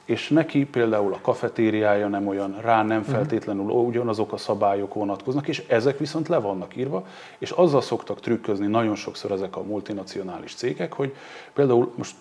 [0.04, 3.10] és neki például a kafetériája nem olyan, rá nem mhm.
[3.10, 7.06] feltétlenül ugyanazok a szabályok vonatkoznak, és ezek viszont le vannak írva,
[7.38, 11.14] és azzal szoktak trükközni nagyon sokszor ezek a multinacionális cégek, hogy
[11.52, 12.16] például most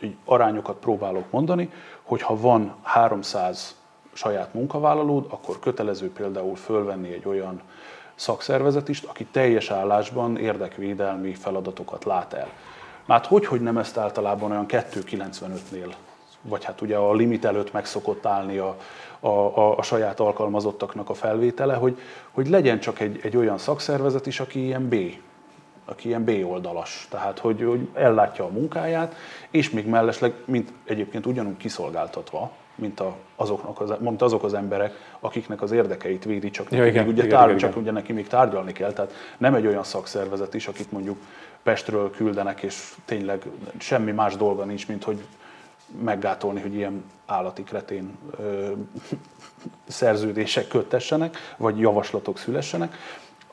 [0.00, 1.70] így arányokat próbálok mondani,
[2.02, 3.76] hogy ha van 300
[4.12, 7.60] saját munkavállalód, akkor kötelező például fölvenni egy olyan
[8.14, 12.48] szakszervezet is, aki teljes állásban érdekvédelmi feladatokat lát el.
[13.08, 15.94] Hát hogy, hogy nem ezt általában olyan 2,95-nél,
[16.42, 18.76] vagy hát ugye a limit előtt meg szokott állni a,
[19.20, 21.98] a, a, a saját alkalmazottaknak a felvétele, hogy,
[22.30, 24.94] hogy legyen csak egy, egy olyan szakszervezet is, aki ilyen B
[25.84, 29.14] aki ilyen B-oldalas, tehát hogy, hogy ellátja a munkáját,
[29.50, 34.94] és még mellesleg, mint egyébként ugyanúgy kiszolgáltatva, mint, a, azoknak az, mint azok az emberek,
[35.20, 37.82] akiknek az érdekeit védi, csak, ja, igen, ugye, igen, tár, igen, csak igen.
[37.82, 41.18] ugye neki még tárgyalni kell, tehát nem egy olyan szakszervezet is, akit mondjuk
[41.62, 43.42] Pestről küldenek, és tényleg
[43.78, 45.24] semmi más dolga nincs, mint hogy
[46.02, 48.72] meggátolni, hogy ilyen állati kretén ö,
[49.86, 52.96] szerződések köttessenek, vagy javaslatok szülessenek,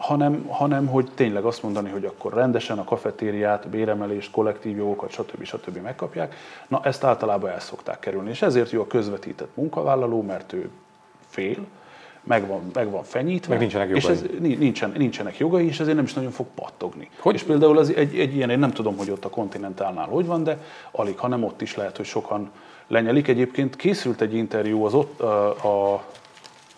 [0.02, 5.44] hanem, hanem hogy tényleg azt mondani, hogy akkor rendesen a kafetériát, béremelést, kollektív jogokat, stb.
[5.44, 5.78] stb.
[5.78, 6.36] megkapják.
[6.68, 10.70] Na ezt általában el szokták kerülni, és ezért jó a közvetített munkavállaló, mert ő
[11.28, 11.66] fél,
[12.24, 14.02] meg van, meg van fenyítve, meg nincsenek jogai.
[14.02, 14.26] és ez,
[14.58, 17.10] nincsen, nincsenek jogai, és ezért nem is nagyon fog pattogni.
[17.20, 17.34] Hogy?
[17.34, 20.44] És például az egy, egy ilyen, én nem tudom, hogy ott a kontinentálnál hogy van,
[20.44, 20.58] de
[20.92, 22.52] alig, hanem ott is lehet, hogy sokan
[22.88, 23.28] lenyelik.
[23.28, 25.50] Egyébként készült egy interjú az ott a,
[25.94, 26.04] a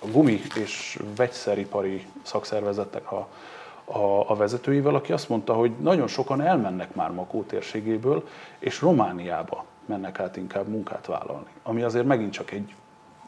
[0.04, 3.28] a gumi és vegyszeripari szakszervezetek a,
[3.86, 8.28] a, a vezetőivel, aki azt mondta, hogy nagyon sokan elmennek már Makó térségéből,
[8.60, 12.74] és Romániába mennek át inkább munkát vállalni, ami azért megint csak egy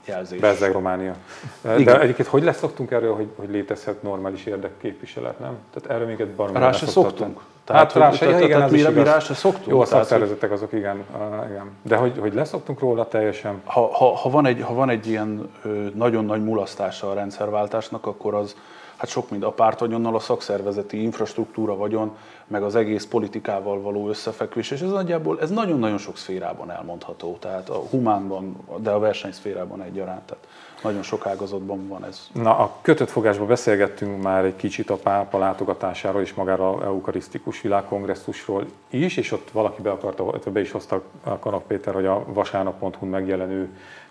[0.05, 0.39] jelzés.
[0.39, 1.15] Bezzeg Románia.
[1.61, 1.99] De Igen.
[2.01, 5.57] egyébként hogy lesz szoktunk erről, hogy, hogy létezhet normális érdekképviselet, nem?
[5.73, 7.41] Tehát erről még egy Rá se szoktunk.
[7.65, 9.67] Tehát, hát rá se, tehát, igen, tehát rá se szoktunk.
[9.67, 11.71] Jó, a szakszervezetek azok igen, uh, igen.
[11.81, 13.61] De hogy, hogy leszoktunk róla teljesen?
[13.63, 18.05] Ha, ha, ha, van egy, ha van egy ilyen ö, nagyon nagy mulasztása a rendszerváltásnak,
[18.05, 18.55] akkor az
[18.95, 24.71] hát sok mind a pártvagyonnal, a szakszervezeti infrastruktúra vagyon, meg az egész politikával való összefekvés,
[24.71, 30.21] és ez nagyjából, ez nagyon-nagyon sok szférában elmondható, tehát a humánban, de a versenyszférában egyaránt.
[30.21, 30.47] Tehát
[30.83, 32.27] nagyon sok ágazatban van ez.
[32.33, 37.61] Na, a kötött fogásban beszélgettünk már egy kicsit a pápa látogatásáról és magára a eukarisztikus
[37.61, 42.23] világkongresszusról is, és ott valaki be akarta, be is hozta a Kanak Péter, hogy a
[42.27, 43.69] vasárnap.hu megjelenő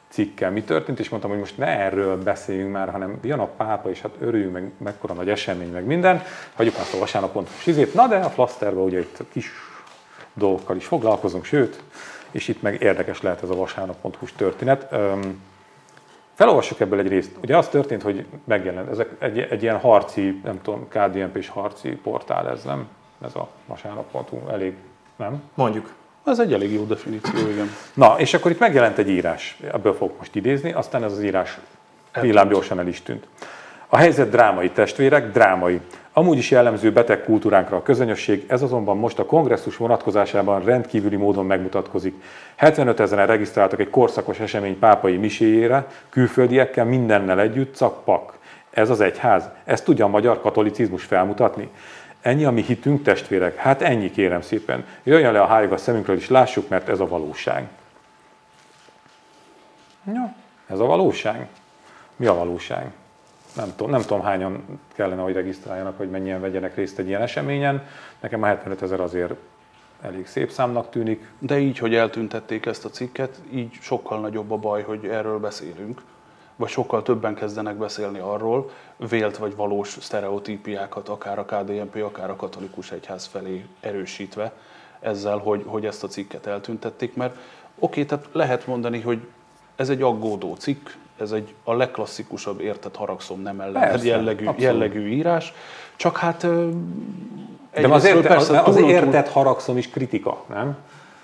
[0.08, 3.90] cikkel mi történt, és mondtam, hogy most ne erről beszéljünk már, hanem jön a pápa,
[3.90, 6.22] és hát örüljünk meg, mekkora nagy esemény, meg minden,
[6.54, 9.50] hagyjuk már a vasárnapon izét, na de a flaszterben ugye itt kis
[10.34, 11.82] dolgokkal is foglalkozunk, sőt,
[12.30, 14.94] és itt meg érdekes lehet ez a vasárnap.hu történet.
[16.34, 17.30] Felolvassuk ebből egy részt.
[17.42, 21.88] Ugye az történt, hogy megjelent, ezek egy, egy ilyen harci, nem tudom, kdnp és harci
[21.88, 22.88] portál ez, nem?
[23.24, 24.74] Ez a vasárnap.hu, elég,
[25.16, 25.42] nem?
[25.54, 25.92] Mondjuk.
[26.24, 27.70] Ez egy elég jó definíció, igen.
[27.94, 31.58] Na, és akkor itt megjelent egy írás, ebből fogok most idézni, aztán ez az írás
[32.20, 33.26] villámgyorsan el is tűnt.
[33.86, 35.80] A helyzet drámai testvérek, drámai.
[36.12, 41.46] Amúgy is jellemző beteg kultúránkra a közönösség, ez azonban most a kongresszus vonatkozásában rendkívüli módon
[41.46, 42.22] megmutatkozik.
[42.54, 48.38] 75 ezeren regisztráltak egy korszakos esemény pápai miséjére, külföldiekkel mindennel együtt, cakpak.
[48.70, 49.48] Ez az egyház.
[49.64, 51.70] Ezt tudja a magyar katolicizmus felmutatni?
[52.20, 53.56] Ennyi a mi hitünk, testvérek?
[53.56, 54.84] Hát ennyi kérem szépen.
[55.02, 57.68] Jöjjön le a hájog a szemünkről is, lássuk, mert ez a valóság.
[60.06, 60.34] Ja,
[60.66, 61.46] ez a valóság.
[62.16, 62.92] Mi a valóság?
[63.56, 67.86] Nem tudom, nem tudom hányan kellene, hogy regisztráljanak, hogy mennyien vegyenek részt egy ilyen eseményen.
[68.20, 69.34] Nekem a 75 ezer azért
[70.02, 71.28] elég szép számnak tűnik.
[71.38, 76.02] De így, hogy eltüntették ezt a cikket, így sokkal nagyobb a baj, hogy erről beszélünk
[76.56, 82.36] vagy sokkal többen kezdenek beszélni arról, vélt vagy valós sztereotípiákat, akár a KDNP, akár a
[82.36, 84.52] katolikus egyház felé erősítve
[85.00, 87.36] ezzel, hogy, hogy ezt a cikket eltüntették, mert
[87.78, 89.26] oké, tehát lehet mondani, hogy
[89.76, 90.88] ez egy aggódó cikk,
[91.20, 95.52] ez egy a legklasszikusabb értett haragszom nem ellen Persze, jellegű, jellegű írás,
[95.96, 96.46] csak hát
[97.80, 100.76] de az, érte, persze, az, az értett haragszom is kritika, nem?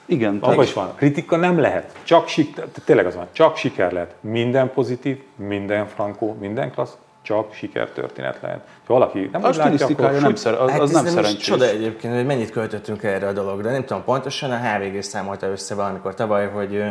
[0.07, 0.39] Igen.
[0.41, 0.93] Abban is van.
[0.97, 1.93] Kritika nem lehet.
[2.03, 3.27] Csak siker, tényleg az van.
[3.33, 4.15] Csak siker lehet.
[4.21, 8.61] Minden pozitív, minden frankó, minden klassz, csak sikertörténet lehet.
[8.87, 11.45] Ha valaki nem a stilisztikája nem, szer, az, hát az nem szerencsés.
[11.45, 13.71] Csoda egyébként, hogy mennyit költöttünk erre a dologra.
[13.71, 16.83] Nem tudom pontosan, a HVG számolta össze valamikor tavaly, hogy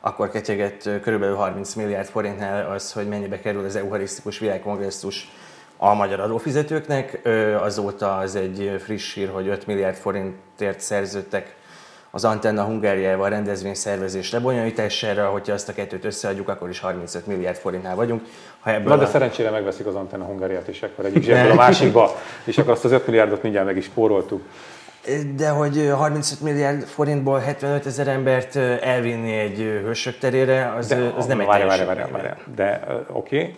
[0.00, 5.30] akkor ketyegett körülbelül 30 milliárd forintnál az, hogy mennyibe kerül az eucharisztikus világkongresszus
[5.76, 7.28] a magyar adófizetőknek.
[7.60, 11.54] Azóta az egy friss hír, hogy 5 milliárd forintért szerződtek
[12.10, 17.94] az Antenna Hungáriával rendezvényszervezés lebonyolítására, hogyha azt a kettőt összeadjuk, akkor is 35 milliárd forintnál
[17.94, 18.22] vagyunk.
[18.60, 19.08] Ha ebből Na, de a...
[19.08, 22.92] szerencsére megveszik az Antenna Hungáriát is, akkor egyik zsebből a másikba, és akkor azt az
[22.92, 24.42] 5 milliárdot mindjárt meg is spóroltuk.
[25.36, 31.26] De hogy 35 milliárd forintból 75 ezer embert elvinni egy hősök terére, az, de, az
[31.26, 32.28] nem egy várj, várj, várj, várj.
[32.54, 33.56] De oké, okay,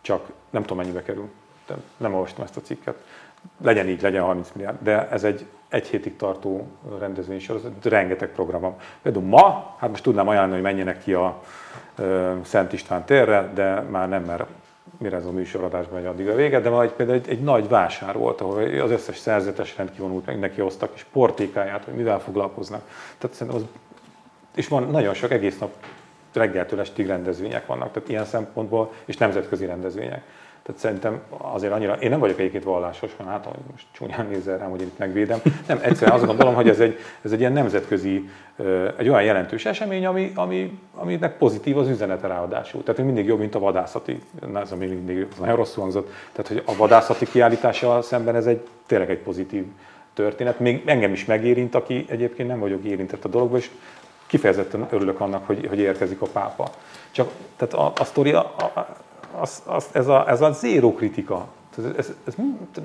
[0.00, 1.28] csak nem tudom mennyibe kerül.
[1.96, 2.94] Nem olvastam ezt a cikket.
[3.62, 6.66] Legyen így, legyen 30 milliárd, de ez egy egy hétig tartó
[6.98, 8.74] rendezvénysorozat, rengeteg program van.
[9.02, 11.42] Például ma, hát most tudnám ajánlani, hogy menjenek ki a
[12.42, 14.44] Szent István térre, de már nem, mert
[14.98, 17.68] mire ez a műsoradás megy addig a vége, de ma egy, például egy, egy nagy
[17.68, 22.82] vásár volt, ahol az összes szerzetes rendkívül meg neki hoztak, és portékáját, hogy mivel foglalkoznak.
[23.18, 23.68] Tehát szerintem az,
[24.54, 25.72] és van nagyon sok egész nap
[26.32, 30.22] reggeltől estig rendezvények vannak, tehát ilyen szempontból, és nemzetközi rendezvények.
[30.70, 34.70] Tehát szerintem azért annyira, én nem vagyok egyébként vallásos, van hát, most csúnyán nézzel rám,
[34.70, 35.40] hogy itt megvédem.
[35.66, 38.28] Nem, egyszerűen azt gondolom, hogy ez egy, ez egy ilyen nemzetközi,
[38.96, 42.82] egy olyan jelentős esemény, ami, ami, aminek pozitív az üzenete ráadásul.
[42.82, 44.20] Tehát mindig jobb, mint a vadászati,
[44.54, 48.68] ez ami mindig az nagyon rosszul hangzott, tehát hogy a vadászati kiállítással szemben ez egy
[48.86, 49.64] tényleg egy pozitív
[50.14, 50.58] történet.
[50.58, 53.70] Még engem is megérint, aki egyébként nem vagyok érintett a dologba, és
[54.26, 56.70] kifejezetten örülök annak, hogy, hogy érkezik a pápa.
[57.10, 58.86] Csak tehát a, a sztori, a, a,
[59.40, 61.46] az, az, ez, a, ez a zéró kritika,
[61.78, 62.34] ez, ez, ez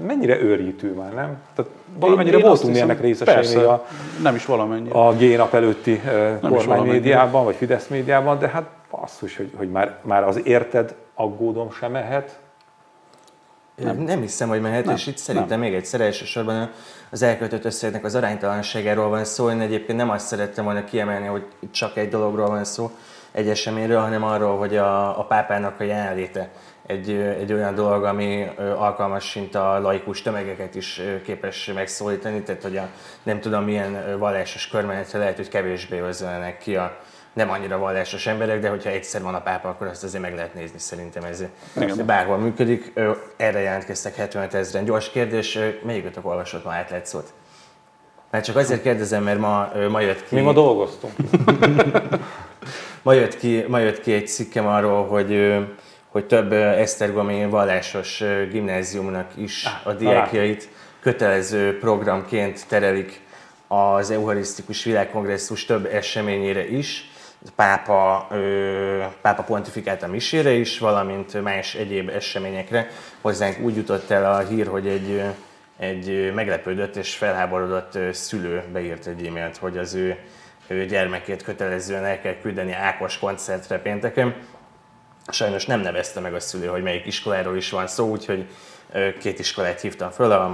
[0.07, 1.37] mennyire őrítő már, nem?
[1.55, 3.85] Tehát valamennyire én, voltunk mi ennek részesei a,
[4.21, 4.89] nem is valamennyi.
[4.89, 6.01] A G-nap előtti
[6.41, 11.71] kormány médiában, vagy Fidesz médiában, de hát basszus, hogy, hogy már, már az érted aggódom
[11.71, 12.39] sem mehet.
[13.75, 13.97] Nem.
[13.97, 14.95] nem hiszem, hogy mehet, nem.
[14.95, 15.59] és itt szerintem nem.
[15.59, 16.71] még egyszer elsősorban
[17.09, 19.49] az elköltött összegnek az aránytalanságáról van szó.
[19.49, 22.91] Én egyébként nem azt szerettem volna kiemelni, hogy csak egy dologról van szó,
[23.35, 26.49] egy eseményről, hanem arról, hogy a, a pápának a jelenléte
[26.85, 32.77] egy, egy olyan dolog, ami alkalmas mint a laikus tömegeket is képes megszólítani, tehát hogy
[32.77, 32.87] a
[33.23, 36.97] nem tudom milyen vallásos körmenetre lehet, hogy kevésbé özlenek ki a
[37.33, 40.53] nem annyira vallásos emberek, de hogyha egyszer van a pápa, akkor azt azért meg lehet
[40.53, 41.43] nézni, szerintem ez
[41.75, 42.05] Igen.
[42.05, 42.93] bárhol működik.
[43.37, 44.85] Erre jelentkeztek 75 ezeren.
[44.85, 47.33] Gyors kérdés, melyikötök olvasott ma átlet szót?
[48.31, 50.35] Mert csak azért kérdezem, mert ma, ma jött ki.
[50.35, 51.13] Mi ma dolgoztunk.
[53.05, 55.55] Ma jött ki, ma jött ki egy cikkem arról, hogy,
[56.07, 63.19] hogy több esztergomi vallásos gimnáziumnak is ah, a diákjait kötelező programként terelik
[63.67, 67.11] az Eucharisztikus Világkongresszus több eseményére is,
[67.55, 72.89] pápa, ö, pápa pontifikált a misére is, valamint más egyéb eseményekre.
[73.21, 75.23] Hozzánk úgy jutott el a hír, hogy egy,
[75.77, 80.17] egy meglepődött és felháborodott szülő beírt egy e-mailt, hogy az ő
[80.67, 84.35] ő gyermekét kötelezően el kell küldeni Ákos koncertre pénteken.
[85.27, 88.47] Sajnos nem nevezte meg a szülő, hogy melyik iskoláról is van szó, úgyhogy
[89.19, 90.45] két iskolát hívtam föl, a,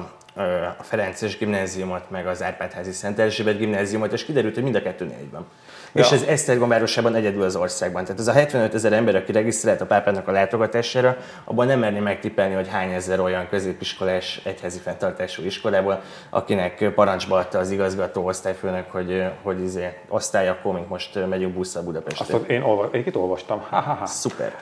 [0.78, 5.06] a Ferences gimnáziumot, meg az Árpádházi Szent Erzsébet gimnáziumot, és kiderült, hogy mind a kettő
[5.06, 5.48] négy van.
[5.94, 6.04] Ja.
[6.04, 8.04] És ez Esztergom városában egyedül az országban.
[8.04, 12.00] Tehát ez a 75 ezer ember, aki regisztrált a pápának a látogatására, abban nem merni
[12.00, 18.92] megtippelni, hogy hány ezer olyan középiskolás egyházi fenntartású iskolából, akinek parancsba adta az igazgató osztályfőnök,
[18.92, 22.36] hogy, hogy izé, osztály, akkor mint most megyünk busszal Budapestre.
[22.36, 23.62] Azt én olva, én olvastam.
[23.70, 24.06] Ha, ha, ha.
[24.06, 24.56] Szuper.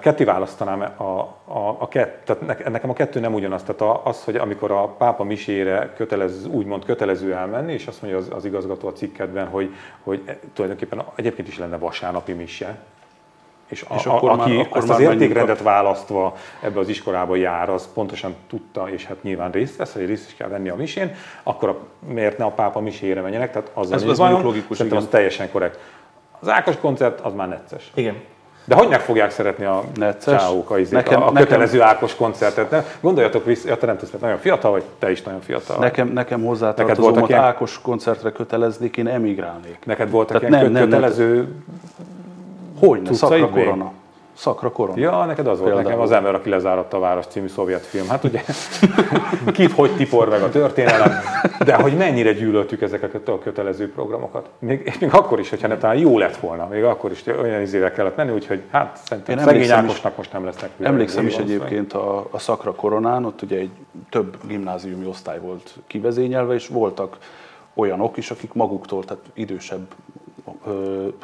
[0.00, 1.02] Ketté választanám a,
[1.44, 3.62] a, a kett, tehát nekem a kettő nem ugyanaz.
[3.62, 8.28] Tehát az, hogy amikor a pápa misére kötelező, úgymond kötelező elmenni, és azt mondja az,
[8.30, 10.71] az igazgató a cikkedben, hogy, hogy tulajdonképpen
[11.14, 12.78] egyébként is lenne vasárnapi mise,
[13.72, 15.62] és, a, és akkor a, aki már, akkor ezt az értékrendet a...
[15.62, 20.28] választva ebbe az iskolába jár, az pontosan tudta, és hát nyilván részt vesz, hogy részt
[20.28, 23.52] is kell venni a misén, akkor a, miért ne a pápa misére menjenek?
[23.52, 25.78] Tehát az ez, az logikus, szerintem az teljesen korrekt.
[26.40, 27.90] Az Ákos koncert az már necces.
[27.94, 28.22] Igen.
[28.64, 29.84] De hogy meg fogják szeretni a
[30.24, 32.70] csáók a, nekem, a, a kötelező nekem, Ákos koncertet?
[32.70, 32.84] Ne?
[33.00, 35.78] Gondoljatok vissza, ja, te nem tudsz, mert nagyon fiatal vagy, te is nagyon fiatal.
[35.78, 37.40] Nekem, nekem hozzátartozom, ilyen...
[37.40, 39.78] Ákos koncertre köteleznék, én emigrálnék.
[39.84, 41.64] Neked voltak Tehát ilyen nem, kötelező nem,
[42.78, 43.92] Hogyne, szakra korona.
[44.34, 44.98] Szakra korona.
[44.98, 48.08] Ja, neked az volt nekem az ember, aki lezáratta a város című szovjet film.
[48.08, 48.42] Hát ugye,
[49.52, 51.12] kit hogy tipor meg a történelem,
[51.64, 54.48] de hogy mennyire gyűlöltük ezeket a kötelező programokat.
[54.58, 57.92] Még, még akkor is, hogyha ne talán jó lett volna, még akkor is olyan izével
[57.92, 60.70] kellett menni, úgyhogy hát szerintem Én szegény Ákosnak most nem lesznek.
[60.82, 63.70] Emlékszem is egyébként a, a szakra koronán, ott ugye egy
[64.10, 67.16] több gimnáziumi osztály volt kivezényelve, és voltak
[67.74, 69.86] olyanok is, akik maguktól, tehát idősebb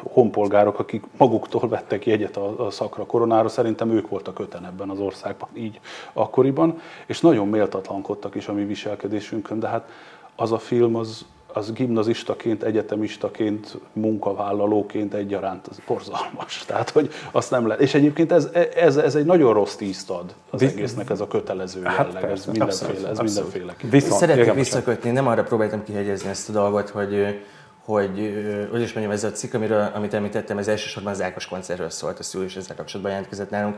[0.02, 4.98] honpolgárok, akik maguktól vettek jegyet a, a szakra koronára, szerintem ők voltak öten ebben az
[4.98, 5.80] országban, így
[6.12, 9.88] akkoriban, és nagyon méltatlankodtak is a mi viselkedésünkön, de hát
[10.36, 16.62] az a film az, az gimnazistaként, egyetemistaként, munkavállalóként egyaránt az borzalmas.
[16.66, 17.82] Tehát, hogy azt nem lehet.
[17.82, 21.82] És egyébként ez, ez, ez egy nagyon rossz tízt ad az egésznek, ez a kötelező
[21.82, 22.90] hát jelleg, hát ez mindenféle.
[22.90, 23.76] Abszolút, ez mindenféle.
[23.90, 27.40] Viszont, Szeretnék visszakötni, nem arra próbáltam kihegyezni ezt a dolgot, hogy
[27.88, 31.90] hogy, hogy is mondjam, ez a cikk, amiről, amit említettem, ez elsősorban az Ákos koncertről
[31.90, 33.76] szólt, a szülő is ezzel kapcsolatban jelentkezett nálunk.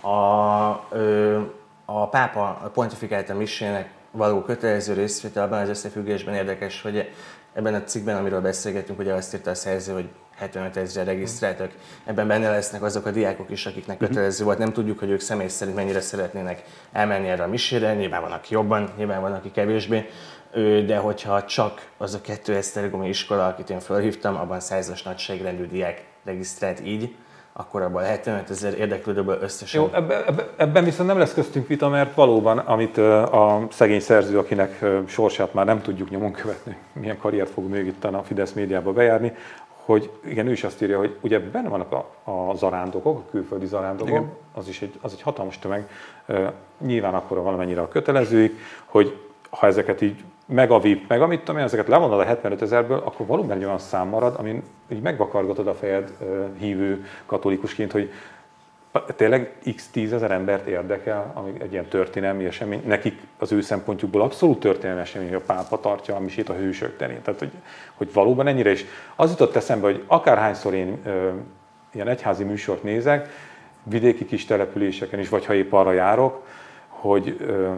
[0.00, 0.08] A,
[1.84, 7.10] a pápa a pontifikálta misének való kötelező részvétel abban az összefüggésben érdekes, hogy
[7.52, 11.70] ebben a cikkben, amiről beszélgetünk, ugye azt írta a szerző, hogy 75 ezre regisztráltak.
[12.04, 14.06] Ebben benne lesznek azok a diákok is, akiknek mhm.
[14.06, 14.58] kötelező volt.
[14.58, 16.62] Nem tudjuk, hogy ők személy szerint mennyire szeretnének
[16.92, 17.94] elmenni erre a misére.
[17.94, 20.08] Nyilván van, aki jobban, nyilván van, aki kevésbé
[20.86, 26.04] de hogyha csak az a kettő esztergomi iskola, akit én felhívtam, abban százas nagyságrendű diák
[26.24, 27.14] regisztrált így,
[27.52, 29.80] akkor abban 75 ezer érdeklődőből összesen...
[29.80, 34.38] Jó, ebben, ebbe, ebben viszont nem lesz köztünk vita, mert valóban, amit a szegény szerző,
[34.38, 38.92] akinek sorsát már nem tudjuk nyomon követni, milyen karriert fog még itt a Fidesz médiába
[38.92, 39.32] bejárni,
[39.88, 43.66] hogy igen, ő is azt írja, hogy ugye benne vannak a, a zarándokok, a külföldi
[43.66, 44.30] zarándokok, igen.
[44.54, 45.88] az is egy, az egy hatalmas tömeg,
[46.78, 49.20] nyilván akkor valamennyire a kötelezőik, hogy
[49.50, 53.02] ha ezeket így meg a VIP, meg amit tudom én, ezeket levonod a 75 ezerből,
[53.04, 56.12] akkor valóban egy olyan szám marad, amin így megvakargatod a fejed
[56.58, 58.10] hívő katolikusként, hogy
[59.16, 64.60] tényleg x tízezer embert érdekel, ami egy ilyen történelmi esemény, nekik az ő szempontjukból abszolút
[64.60, 67.22] történelmi esemény, hogy a pápa tartja a misét a hősök terén.
[67.22, 67.50] Tehát, hogy,
[67.94, 68.84] hogy valóban ennyire is.
[69.16, 71.30] Az jutott eszembe, hogy akárhányszor én ö,
[71.92, 73.28] ilyen egyházi műsort nézek,
[73.82, 76.46] vidéki kis településeken is, vagy ha épp arra járok,
[76.88, 77.72] hogy ö,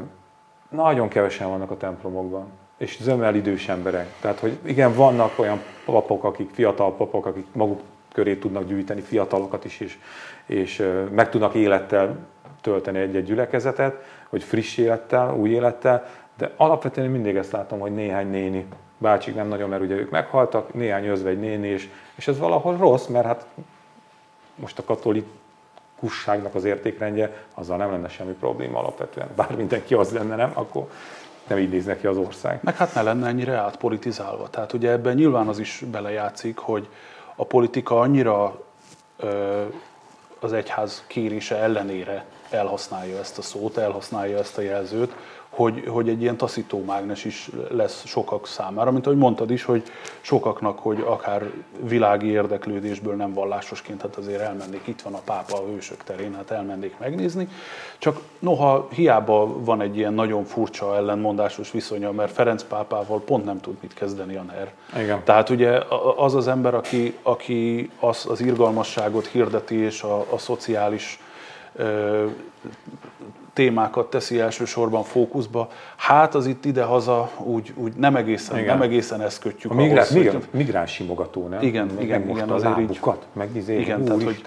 [0.68, 2.46] nagyon kevesen vannak a templomokban,
[2.76, 4.06] és zömmel idős emberek.
[4.20, 7.80] Tehát, hogy igen, vannak olyan papok, akik fiatal papok, akik maguk
[8.12, 9.98] köré tudnak gyűjteni fiatalokat is, és,
[10.50, 12.16] és meg tudnak élettel
[12.60, 18.30] tölteni egy-egy gyülekezetet, vagy friss élettel, új élettel, de alapvetően mindig ezt látom, hogy néhány
[18.30, 18.66] néni,
[18.98, 23.06] bácsik nem nagyon, mert ugye ők meghaltak, néhány özvegy néni, és, és ez valahol rossz,
[23.06, 23.46] mert hát
[24.54, 25.26] most a katolik
[25.98, 29.28] kusságnak az értékrendje, azzal nem lenne semmi probléma alapvetően.
[29.36, 30.88] Bár mindenki az lenne, nem, akkor
[31.46, 32.58] nem így néz neki az ország.
[32.62, 34.48] Meg hát ne lenne ennyire átpolitizálva.
[34.50, 36.88] Tehát ugye ebben nyilván az is belejátszik, hogy
[37.36, 38.60] a politika annyira
[39.16, 39.62] ö,
[40.40, 45.12] az egyház kérése ellenére elhasználja ezt a szót, elhasználja ezt a jelzőt,
[45.50, 49.82] hogy, hogy egy ilyen taszító mágnes is lesz sokak számára, mint ahogy mondtad is, hogy
[50.20, 55.66] sokaknak, hogy akár világi érdeklődésből nem vallásosként, hát azért elmennék, itt van a pápa a
[55.66, 57.48] hősök terén, hát elmennék megnézni.
[57.98, 63.60] Csak noha hiába van egy ilyen nagyon furcsa ellenmondásos viszonya, mert Ferenc pápával pont nem
[63.60, 64.72] tud mit kezdeni a NER.
[65.02, 65.24] Igen.
[65.24, 65.78] Tehát ugye
[66.16, 71.20] az az ember, aki, aki az, az irgalmasságot hirdeti és a, a szociális
[73.52, 78.78] témákat teszi elsősorban fókuszba, hát az itt ide-haza úgy, úgy nem, egészen, igen.
[78.78, 79.72] nem egészen ezt kötjük.
[79.72, 80.48] A migrá, ahhoz, migrá, hogy...
[80.50, 81.62] migráns simogató, nem?
[81.62, 84.42] Igen, meg igen, igen, a azért lábukat, így, meg izé, igen, tehát, hogy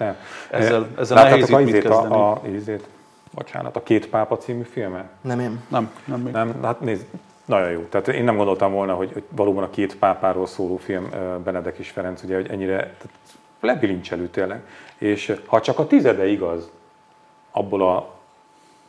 [0.50, 2.14] ezzel, ezzel nehéz mit kezdeni.
[2.14, 2.88] A, a, izét,
[3.30, 5.08] bocsánat, a Két Pápa című filme?
[5.20, 5.60] Nem én.
[5.68, 6.32] Nem, nem még.
[6.32, 7.06] Nem, hát nézd,
[7.44, 7.80] nagyon jó.
[7.80, 11.10] Tehát én nem gondoltam volna, hogy, hogy valóban a két pápáról szóló film
[11.44, 12.94] Benedek és Ferenc, ugye, hogy ennyire
[13.60, 14.60] lebilincselő tényleg.
[14.98, 16.70] És ha csak a tizede igaz
[17.50, 18.14] abból a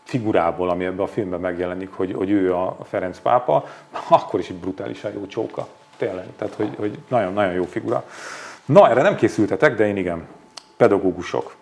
[0.06, 3.68] figurából, ami ebben a filmben megjelenik, hogy, hogy ő a Ferenc pápa,
[4.08, 5.68] akkor is egy brutálisan jó csóka.
[5.98, 6.26] Tényleg.
[6.38, 8.06] Tehát, hogy, hogy nagyon, nagyon jó figura.
[8.66, 10.28] Na, erre nem készültetek, de én igen.
[10.78, 11.56] Pedagógusok.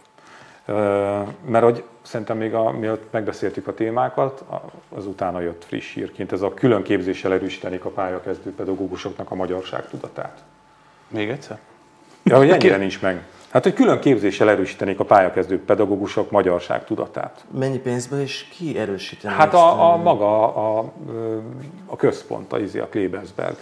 [1.46, 4.44] Mert hogy szerintem még a, mielőtt megbeszéltük a témákat,
[4.90, 9.90] az utána jött friss hírként, ez a külön képzéssel erősítenék a pályakezdő pedagógusoknak a magyarság
[9.90, 10.44] tudatát.
[11.08, 11.60] Még egyszer?
[12.24, 13.24] Ja, hogy ennyire nincs meg.
[13.54, 17.46] Hát, hogy külön képzéssel erősítenék a pályakezdő pedagógusok magyarság tudatát.
[17.58, 19.34] Mennyi pénzből és ki erősíteni?
[19.34, 20.92] Hát a, a maga, a,
[21.86, 23.56] a központ, a, izé, a Klebersberg.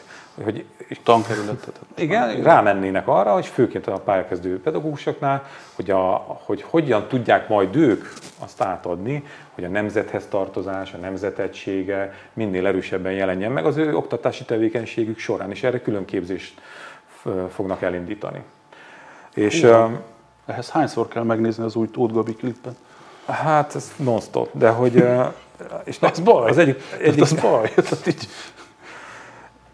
[0.43, 0.65] Hogy,
[1.03, 1.79] tankerületet.
[1.95, 8.05] Igen, rámennének arra, hogy főként a pályakezdő pedagógusoknál, hogy, a, hogy hogyan tudják majd ők
[8.39, 9.23] azt átadni,
[9.53, 15.51] hogy a nemzethez tartozás, a nemzetegysége minél erősebben jelenjen meg az ő oktatási tevékenységük során,
[15.51, 16.61] és erre külön képzést
[17.49, 18.43] fognak elindítani.
[19.33, 19.91] És, Hú, uh,
[20.45, 22.75] ehhez hányszor kell megnézni az új Tóth Gabi klipet?
[23.25, 24.95] Hát ez non-stop, de hogy...
[24.95, 25.25] Uh,
[25.83, 26.49] és az baj.
[26.49, 27.73] Az egyik, egyik, az baj.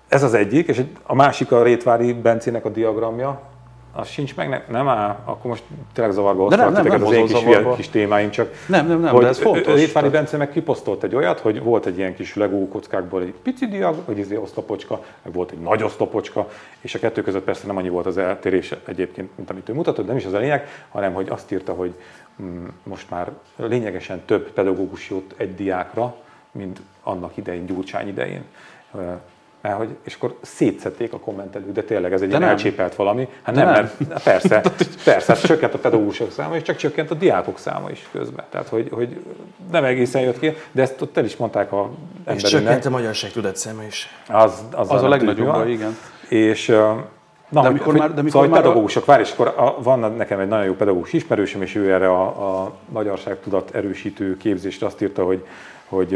[0.07, 3.41] Ez az egyik, és a másik a Rétvári Bencének a diagramja,
[3.97, 7.13] az sincs meg, ne, nem áll, akkor most tényleg zavarba hoztam nem, nem, nem az
[7.13, 7.75] én kis, zavarba.
[7.75, 9.73] kis témáim, csak nem, nem, nem, hogy de ez fontos.
[9.73, 13.67] Rétvári Bence meg kiposztolt egy olyat, hogy volt egy ilyen kis legó kockákból egy pici
[13.67, 16.49] diag, vagy izé oszlopocska, meg volt egy nagy oszlopocska,
[16.81, 20.05] és a kettő között persze nem annyi volt az eltérés egyébként, mint amit ő mutatott,
[20.05, 21.93] de nem is az a lényeg, hanem hogy azt írta, hogy
[22.41, 26.15] mm, most már lényegesen több pedagógus jut egy diákra,
[26.51, 28.43] mint annak idején, Gyurcsány idején
[29.75, 33.27] hogy, és akkor szétszették a kommentelők, de tényleg ez egy ilyen elcsépelt valami.
[33.41, 33.73] Hát nem, nem,
[34.07, 34.61] mert persze,
[35.03, 38.45] persze, hát csökkent a pedagógusok száma, és csak csökkent a diákok száma is közben.
[38.49, 39.19] Tehát, hogy, hogy
[39.71, 42.35] nem egészen jött ki, de ezt ott el is mondták a emberünknek.
[42.35, 44.07] És csökkent a magyarság tudat száma is.
[44.27, 45.97] Az, az, az a legnagyobb, igen.
[46.29, 46.75] És
[47.49, 50.39] Na, de mikor már, de mikor szóval már pedagógusok, várj, és akkor a, van nekem
[50.39, 55.01] egy nagyon jó pedagógus ismerősöm, és ő erre a, a magyarság tudat erősítő képzésre azt
[55.01, 55.45] írta, hogy
[55.87, 56.13] hogy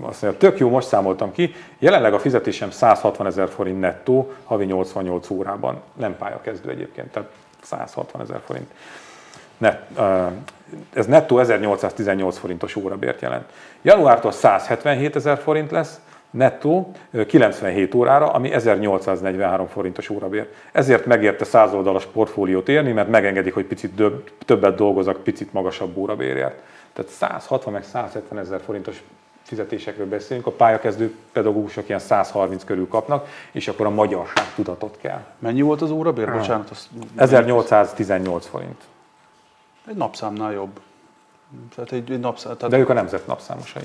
[0.00, 4.64] azt mondja, tök jó, most számoltam ki, jelenleg a fizetésem 160 ezer forint nettó, havi
[4.64, 7.28] 88 órában, nem pályakezdő egyébként, tehát
[7.62, 8.70] 160 ezer forint.
[9.58, 9.86] Net,
[10.92, 13.44] ez nettó 1818 forintos órabért jelent.
[13.82, 16.90] Januártól 177 ezer forint lesz, nettó
[17.26, 20.48] 97 órára, ami 1843 forintos órabér.
[20.72, 24.02] Ezért megérte 100 oldalas portfóliót érni, mert megengedik, hogy picit
[24.44, 26.62] többet dolgozak, picit magasabb órabérért.
[26.92, 29.02] Tehát 160 meg 170 ezer forintos
[29.42, 35.24] fizetésekről beszélünk, a pályakezdő pedagógusok ilyen 130 körül kapnak, és akkor a magyarság tudatot kell.
[35.38, 36.32] Mennyi volt az órabér?
[36.32, 38.82] Bocsánat, az 1818 forint.
[39.88, 40.80] Egy napszámnál jobb.
[41.74, 42.70] Tehát egy, egy napszám, tehát...
[42.70, 43.82] De ők a nemzet napszámosai.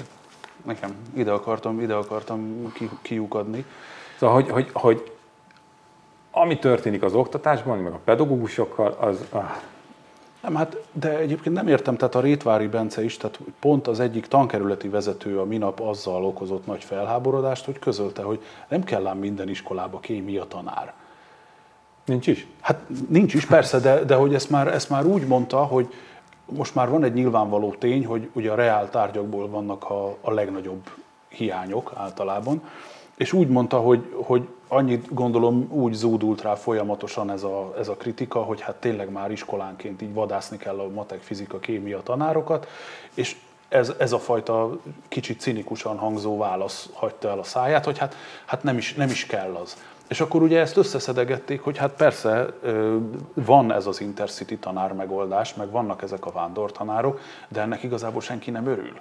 [0.64, 3.66] Nekem ide akartam, ide akartam ki, kiukadni.
[4.18, 5.12] Szóval, hogy, hogy, hogy
[6.32, 9.52] ami történik az oktatásban, meg a pedagógusokkal, az, ah,
[10.46, 14.28] nem, hát, de egyébként nem értem, tehát a Rétvári Bence is, tehát pont az egyik
[14.28, 19.50] tankerületi vezető a minap azzal okozott nagy felháborodást, hogy közölte, hogy nem kell ám minden
[19.50, 20.94] iskolába kémia tanár.
[22.06, 22.48] Nincs is?
[22.62, 25.94] Hát nincs is, persze, de, de hogy ezt már, ezt már úgy mondta, hogy
[26.46, 30.90] most már van egy nyilvánvaló tény, hogy ugye a reál tárgyakból vannak a, a legnagyobb
[31.28, 32.62] hiányok általában,
[33.16, 37.96] és úgy mondta, hogy, hogy annyit gondolom úgy zúdult rá folyamatosan ez a, ez a
[37.96, 42.68] kritika, hogy hát tényleg már iskolánként így vadászni kell a matek, fizika, kémia tanárokat,
[43.14, 43.36] és
[43.70, 48.64] ez, ez a fajta kicsit cinikusan hangzó válasz hagyta el a száját, hogy hát, hát
[48.64, 49.78] nem, is, nem is kell az.
[50.08, 52.54] És akkor ugye ezt összeszedegették, hogy hát persze
[53.34, 58.52] van ez az intercity tanár megoldás, meg vannak ezek a vándortanárok, de ennek igazából senki
[58.52, 59.00] nem örül.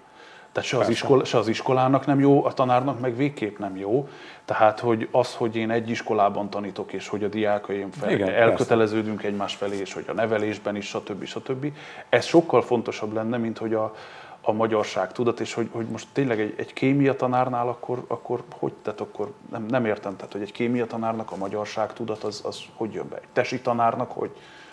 [0.55, 4.09] Tehát se az, iskola, se az iskolának nem jó, a tanárnak meg végképp nem jó.
[4.45, 9.15] Tehát, hogy az, hogy én egy iskolában tanítok, és hogy a diákaim fel, Igen, elköteleződünk
[9.15, 9.29] persze.
[9.29, 11.25] egymás felé, és hogy a nevelésben is, stb.
[11.25, 11.67] stb.
[12.09, 13.95] Ez sokkal fontosabb lenne, mint hogy a,
[14.41, 18.73] a magyarság tudat, és hogy, hogy most tényleg egy, egy kémia tanárnál akkor, akkor hogy,
[18.83, 22.61] tehát akkor nem, nem értem, tehát hogy egy kémia tanárnak a magyarság tudat az, az
[22.75, 23.17] hogy jön be?
[23.17, 24.31] Egy tesi tanárnak, hogy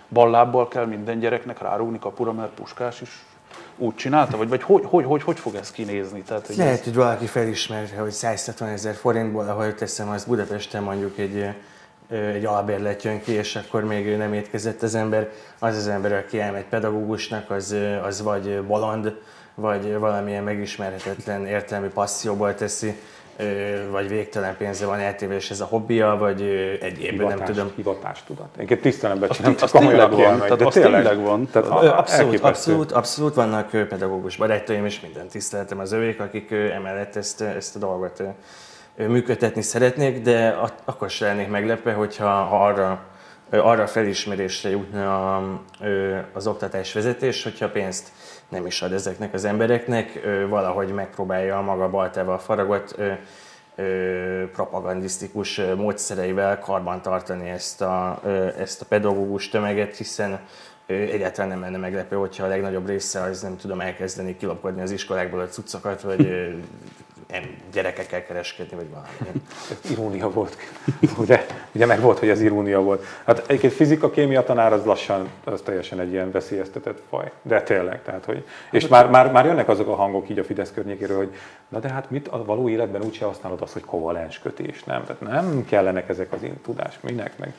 [0.09, 3.25] ballábbal kell minden gyereknek rárúgni kapura, mert puskás is
[3.81, 6.21] úgy csinálta, vagy, vagy hogy, hogy, hogy, hogy fog ez kinézni?
[6.21, 6.83] Tehát, hogy Lehet, ez...
[6.83, 11.45] hogy valaki felismerte, hogy 170 ezer forintból, ahol teszem, az Budapesten mondjuk egy,
[12.09, 15.29] egy albérlet jön ki, és akkor még nem étkezett az ember,
[15.59, 19.15] az az ember, aki elmegy pedagógusnak, az, az vagy baland,
[19.55, 22.95] vagy valamilyen megismerhetetlen értelmi passzióból teszi,
[23.91, 26.41] vagy végtelen pénze van eltéve, és ez a hobbija, vagy
[26.81, 27.71] egyéb, hivatás, nem tudom.
[27.75, 28.47] Hivatás tudat.
[28.57, 31.49] Én tisztelem becsülem, csak tényleg van, tehát de tényleg, tényleg van.
[31.51, 37.41] Tehát abszolút, abszolút, abszolút vannak pedagógus barátaim, és minden tiszteletem az övék, akik emellett ezt,
[37.41, 38.23] ezt a dolgot
[38.95, 42.99] működtetni szeretnék, de akkor se lennék meglepve, hogyha arra,
[43.51, 45.35] arra felismerésre jutna
[46.33, 48.11] az oktatás vezetés, hogyha pénzt
[48.49, 52.95] nem is ad ezeknek az embereknek, valahogy megpróbálja a maga baltával faragott
[54.51, 58.21] propagandisztikus módszereivel karbantartani ezt a,
[58.57, 60.39] ezt a pedagógus tömeget, hiszen
[60.85, 65.39] egyáltalán nem lenne meglepő, hogyha a legnagyobb része az nem tudom elkezdeni kilopkodni az iskolákból
[65.39, 66.27] a cuccokat, vagy
[67.71, 69.41] gyerekekkel kereskedni, vagy valami.
[69.91, 70.57] Irónia volt.
[71.17, 73.05] Ugye, ugye meg volt, hogy ez irónia volt.
[73.25, 77.31] Hát egyébként fizika, kémia tanár az lassan, az teljesen egy ilyen veszélyeztetett faj.
[77.41, 78.45] De tényleg, tehát hogy...
[78.71, 81.35] És már, már, már jönnek azok a hangok így a Fidesz környékéről, hogy
[81.69, 85.03] na de hát mit a való életben úgyse használod azt, hogy kovalens kötés, nem?
[85.03, 87.53] Tehát nem kellenek ezek az tudás, minek meg.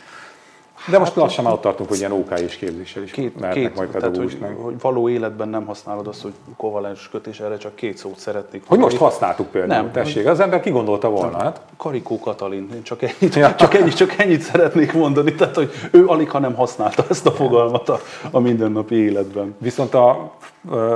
[0.90, 3.76] De most hát, lassan már ott tartunk, hogy ilyen OK és képzéssel is két, két,
[3.76, 7.96] majd tehát, hogy, hogy, való életben nem használod azt, hogy kovalens kötés, erre csak két
[7.96, 8.62] szót szeretnék.
[8.66, 11.60] Hogy most használtuk például, nem, tessék, az ember kigondolta volna, hát?
[11.76, 13.54] Karikó Katalin, én csak ennyit, ja.
[13.54, 17.32] csak, ennyit, csak ennyit szeretnék mondani, tehát hogy ő alig, ha nem használta ezt a
[17.32, 17.98] fogalmat a,
[18.30, 19.54] a mindennapi életben.
[19.58, 20.32] Viszont a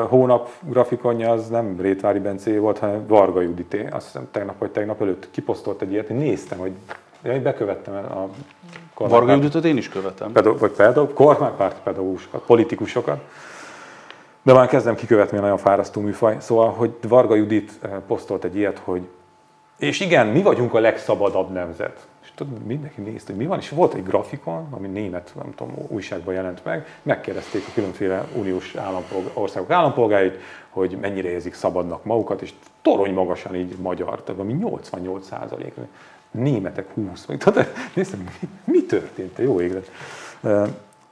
[0.09, 3.87] hónap grafikonja az nem Rétvári Bencé volt, hanem Varga Judité.
[3.91, 6.73] Azt hiszem tegnap vagy tegnap előtt kiposztolt egy ilyet, én néztem, hogy
[7.23, 8.29] én bekövettem a
[8.99, 10.33] Varga Juditot én is követem.
[10.33, 13.21] Pedagóg, vagy pedagóg, kormánypárti pedagógusokat, politikusokat.
[14.43, 16.37] De már kezdem kikövetni a nagyon fárasztó műfaj.
[16.41, 19.09] Szóval, hogy Varga Judit eh, posztolt egy ilyet, hogy
[19.77, 22.07] és igen, mi vagyunk a legszabadabb nemzet.
[22.23, 25.75] És tudod, mindenki nézte, hogy mi van, és volt egy grafikon, ami német, nem tudom,
[25.89, 30.39] újságban jelent meg, megkérdezték a különféle uniós állampolgár, országok állampolgáit,
[30.71, 35.75] hogy mennyire érzik szabadnak magukat, és torony magasan így magyar, tehát ami 88 százalék
[36.37, 39.91] németek 20, vagy tudod, néztem, mi, mi történt, jó églet.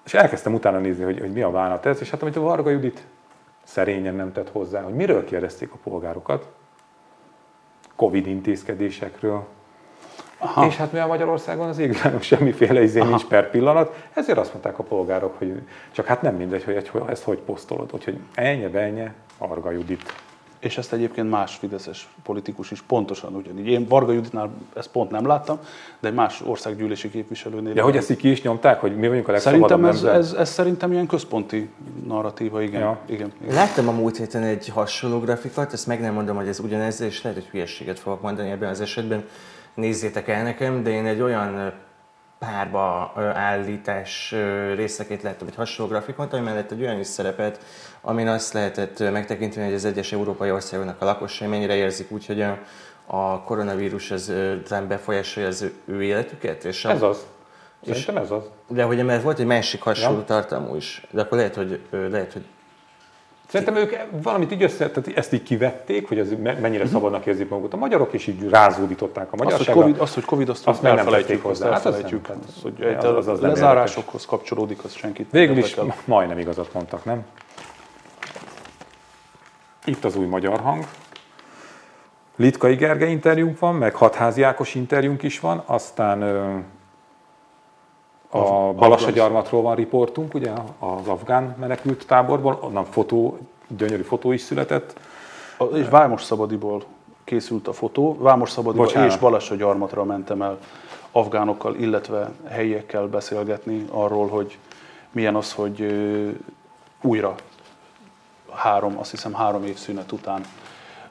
[0.05, 2.71] És elkezdtem utána nézni, hogy, hogy mi a bánat ez, és hát amit a Varga
[2.71, 3.03] Judit
[3.65, 6.47] szerényen nem tett hozzá, hogy miről kérdezték a polgárokat,
[7.97, 9.47] Covid intézkedésekről,
[10.39, 10.67] Aha.
[10.67, 14.79] És hát mi a Magyarországon az égvilágon semmiféle izé nincs per pillanat, ezért azt mondták
[14.79, 19.71] a polgárok, hogy csak hát nem mindegy, hogy ezt hogy posztolod, hogy ennyi, benye, Arga
[19.71, 20.15] Judit
[20.65, 23.67] és ezt egyébként más fideszes politikus is pontosan ugyanígy.
[23.67, 25.59] Én Varga Juditnál ezt pont nem láttam,
[26.01, 27.75] de egy más országgyűlési képviselőnél.
[27.75, 30.33] Ja, hogy ezt így ki is nyomták, hogy mi vagyunk a legszabadabb Szerintem ez, ez,
[30.33, 31.71] ez, szerintem ilyen központi
[32.07, 32.81] narratíva, igen.
[32.81, 32.99] Ja.
[33.07, 33.55] igen, igen.
[33.55, 37.23] Láttam a múlt héten egy hasonló grafikot, ezt meg nem mondom, hogy ez ugyanez, és
[37.23, 39.25] lehet, hogy hülyeséget fogok mondani ebben az esetben.
[39.75, 41.73] Nézzétek el nekem, de én egy olyan
[42.45, 44.35] párba állítás
[44.75, 47.61] részeként láttam egy hasonló grafikont, ami mellett egy olyan is szerepelt,
[48.01, 52.43] amin azt lehetett megtekinteni, hogy az egyes európai országoknak a lakosai mennyire érzik úgy, hogy
[52.43, 52.59] a,
[53.07, 54.33] a koronavírus az
[54.89, 56.65] befolyásolja az ő életüket.
[56.65, 57.27] És a, ez az.
[57.87, 58.43] Szerintem ez az.
[58.69, 60.25] De hogy mert volt egy másik hasonló ja.
[60.25, 62.45] tartalmú is, de akkor lehet, hogy, lehet, hogy
[63.55, 66.29] Szerintem ők valamit így össze, tehát ezt így kivették, hogy ez
[66.61, 69.73] mennyire szabadnak érzik magukat a magyarok, és így rázódították a magyarságra.
[69.73, 71.67] Azt, hogy Covid, azt, hogy COVID azt, azt nem elfelejtjük hozzá.
[71.67, 72.27] Hát elfelejtjük.
[72.27, 77.05] Hát az, hogy az, az, az lezárásokhoz kapcsolódik, az senkit Végül is majdnem igazat mondtak,
[77.05, 77.25] nem?
[79.85, 80.85] Itt az új magyar hang.
[82.37, 86.23] Litkai Gergely interjúnk van, meg Hatházi Ákos interjúnk is van, aztán
[88.35, 93.39] a Balassagyarmatról van riportunk, ugye az afgán menekült táborból, onnan fotó,
[93.77, 94.99] gyönyörű fotó is született.
[95.59, 96.83] A, és Vámos Szabadiból
[97.25, 98.17] készült a fotó.
[98.19, 99.11] Vámos Szabadiból Bocsánat.
[99.11, 100.59] és Balassagyarmatra mentem el
[101.13, 104.59] afgánokkal, illetve helyiekkel beszélgetni arról, hogy
[105.11, 105.95] milyen az, hogy
[107.03, 107.35] újra
[108.53, 110.45] három, azt hiszem három év szünet után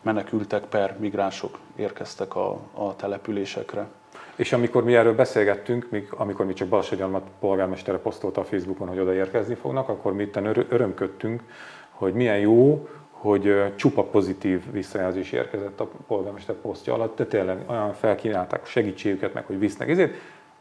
[0.01, 3.88] menekültek per migránsok érkeztek a, a településekre.
[4.36, 8.99] És amikor mi erről beszélgettünk, még, amikor mi csak Balsagyalmat polgármestere posztolta a Facebookon, hogy
[8.99, 11.41] odaérkezni fognak, akkor mi itten örömködtünk,
[11.89, 17.93] hogy milyen jó, hogy csupa pozitív visszajelzés érkezett a polgármester posztja alatt, de tényleg olyan
[17.93, 20.13] felkínálták a segítségüket, meg hogy visznek ezért,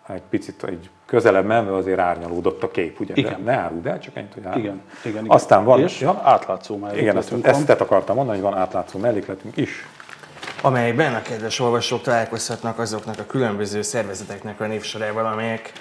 [0.09, 3.13] egy picit egy közelebb menve azért árnyalódott a kép, ugye?
[3.17, 3.41] Igen.
[3.45, 4.61] Ne áruld el, csak ennyit, hogy árul.
[4.61, 5.37] Igen, igen, igen.
[5.37, 5.81] Aztán van...
[5.81, 9.87] És ja, átlátszó mellékletünk Igen, ezt, ezt akartam mondani, hogy van átlátszó mellékletünk is
[10.63, 15.73] amelyben a kedves olvasók találkozhatnak azoknak a különböző szervezeteknek a névsorával, amelyek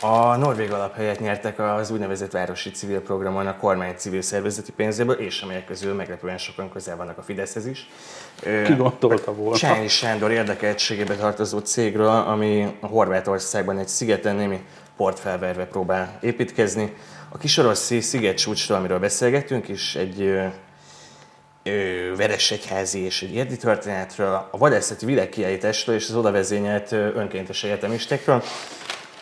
[0.00, 5.42] a Norvég alaphelyet nyertek az úgynevezett városi civil programon a kormány civil szervezeti pénzéből, és
[5.42, 7.88] amelyek közül meglepően sokan közel vannak a Fideszhez is.
[8.64, 9.56] Ki gondolta volna?
[9.56, 14.60] Csányi Sándor érdekeltségébe tartozó cégről, ami a Horvátországban egy szigeten némi
[14.96, 16.96] port felverve próbál építkezni.
[17.28, 20.40] A Kisorosszi sziget csúcsról, amiről beszélgettünk, is egy
[22.16, 28.42] Veresegyházi és egy érdi történetről, a vadászati világkiállításról és az oda vezényelt önkéntes egyetemistekről,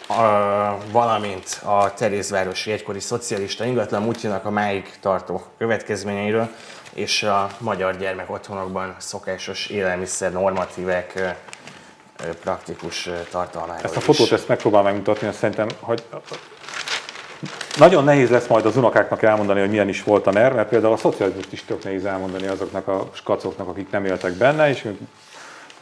[0.08, 6.48] a, valamint a Terézvárosi egykori szocialista ingatlan múltjának a máig tartó következményeiről,
[6.94, 11.36] és a magyar gyermek otthonokban szokásos élelmiszer normatívek
[12.42, 14.32] praktikus tartalmáról Ezt a fotót is.
[14.32, 16.02] ezt megpróbál megmutatni, azt szerintem, hogy
[17.78, 20.92] nagyon nehéz lesz majd az unokáknak elmondani, hogy milyen is volt a NER, mert például
[20.92, 24.98] a szocializmust is tök nehéz elmondani azoknak a skacoknak, akik nem éltek benne, és én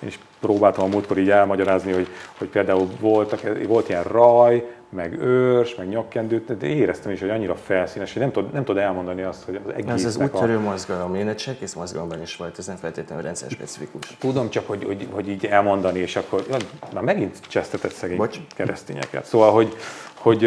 [0.00, 5.74] is próbáltam a múltkor így elmagyarázni, hogy, hogy például voltak, volt ilyen raj, meg őrs,
[5.74, 9.44] meg nyakkendő, de éreztem is, hogy annyira felszínes, hogy nem tud, nem tud elmondani azt,
[9.44, 9.92] hogy az egész.
[9.92, 14.16] Ez az úttörő mozgalom, én egy cserkész mozgalomban is volt, ez nem feltétlenül rendszer specifikus.
[14.18, 16.46] Tudom csak, hogy, hogy, hogy így elmondani, és akkor
[16.92, 18.38] már megint csesztetett szegény Bocs.
[18.54, 19.24] keresztényeket.
[19.24, 19.76] Szóval, hogy...
[20.24, 20.44] hogy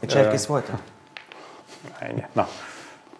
[0.00, 0.80] Egy cserkész voltam?
[1.98, 2.24] Ennyi.
[2.32, 2.48] Na,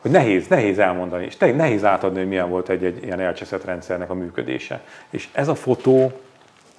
[0.01, 4.11] hogy nehéz, nehéz elmondani, és nehéz átadni, hogy milyen volt egy, egy ilyen elcseszett rendszernek
[4.11, 4.81] a működése.
[5.11, 6.13] És ez a fotó,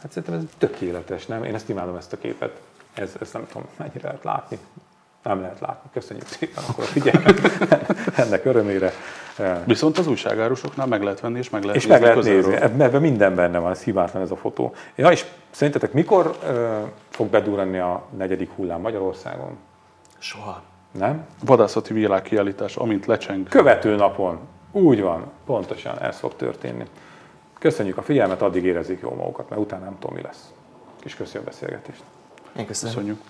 [0.02, 1.44] hát szerintem ez tökéletes, nem?
[1.44, 2.60] Én ezt imádom, ezt a képet.
[2.94, 4.58] Ez, ezt nem tudom, mennyire lehet látni.
[5.24, 5.90] Nem lehet látni.
[5.94, 7.40] Köszönjük szépen akkor a figyelmet
[8.24, 8.94] ennek örömére.
[9.66, 12.56] Viszont az újságárusoknál meg lehet venni, és meg lehet És meg lehet nézni.
[12.56, 14.74] Ebben, minden benne van, ez hibátlan ez a fotó.
[14.96, 16.80] Ja, és szerintetek mikor ö,
[17.10, 19.58] fog bedurranni a negyedik hullám Magyarországon?
[20.18, 20.62] Soha.
[20.92, 21.26] Nem?
[21.46, 23.48] Vadászati világkiállítás, amint lecseng.
[23.48, 24.40] Követő napon.
[24.72, 26.86] Úgy van, pontosan ez fog történni.
[27.60, 30.52] Köszönjük a figyelmet, addig érezzék jól magukat, mert utána nem tudom, mi lesz.
[31.04, 32.04] És köszönjük a beszélgetést.
[32.58, 32.96] Én köszönöm.
[32.96, 33.22] Köszönjük.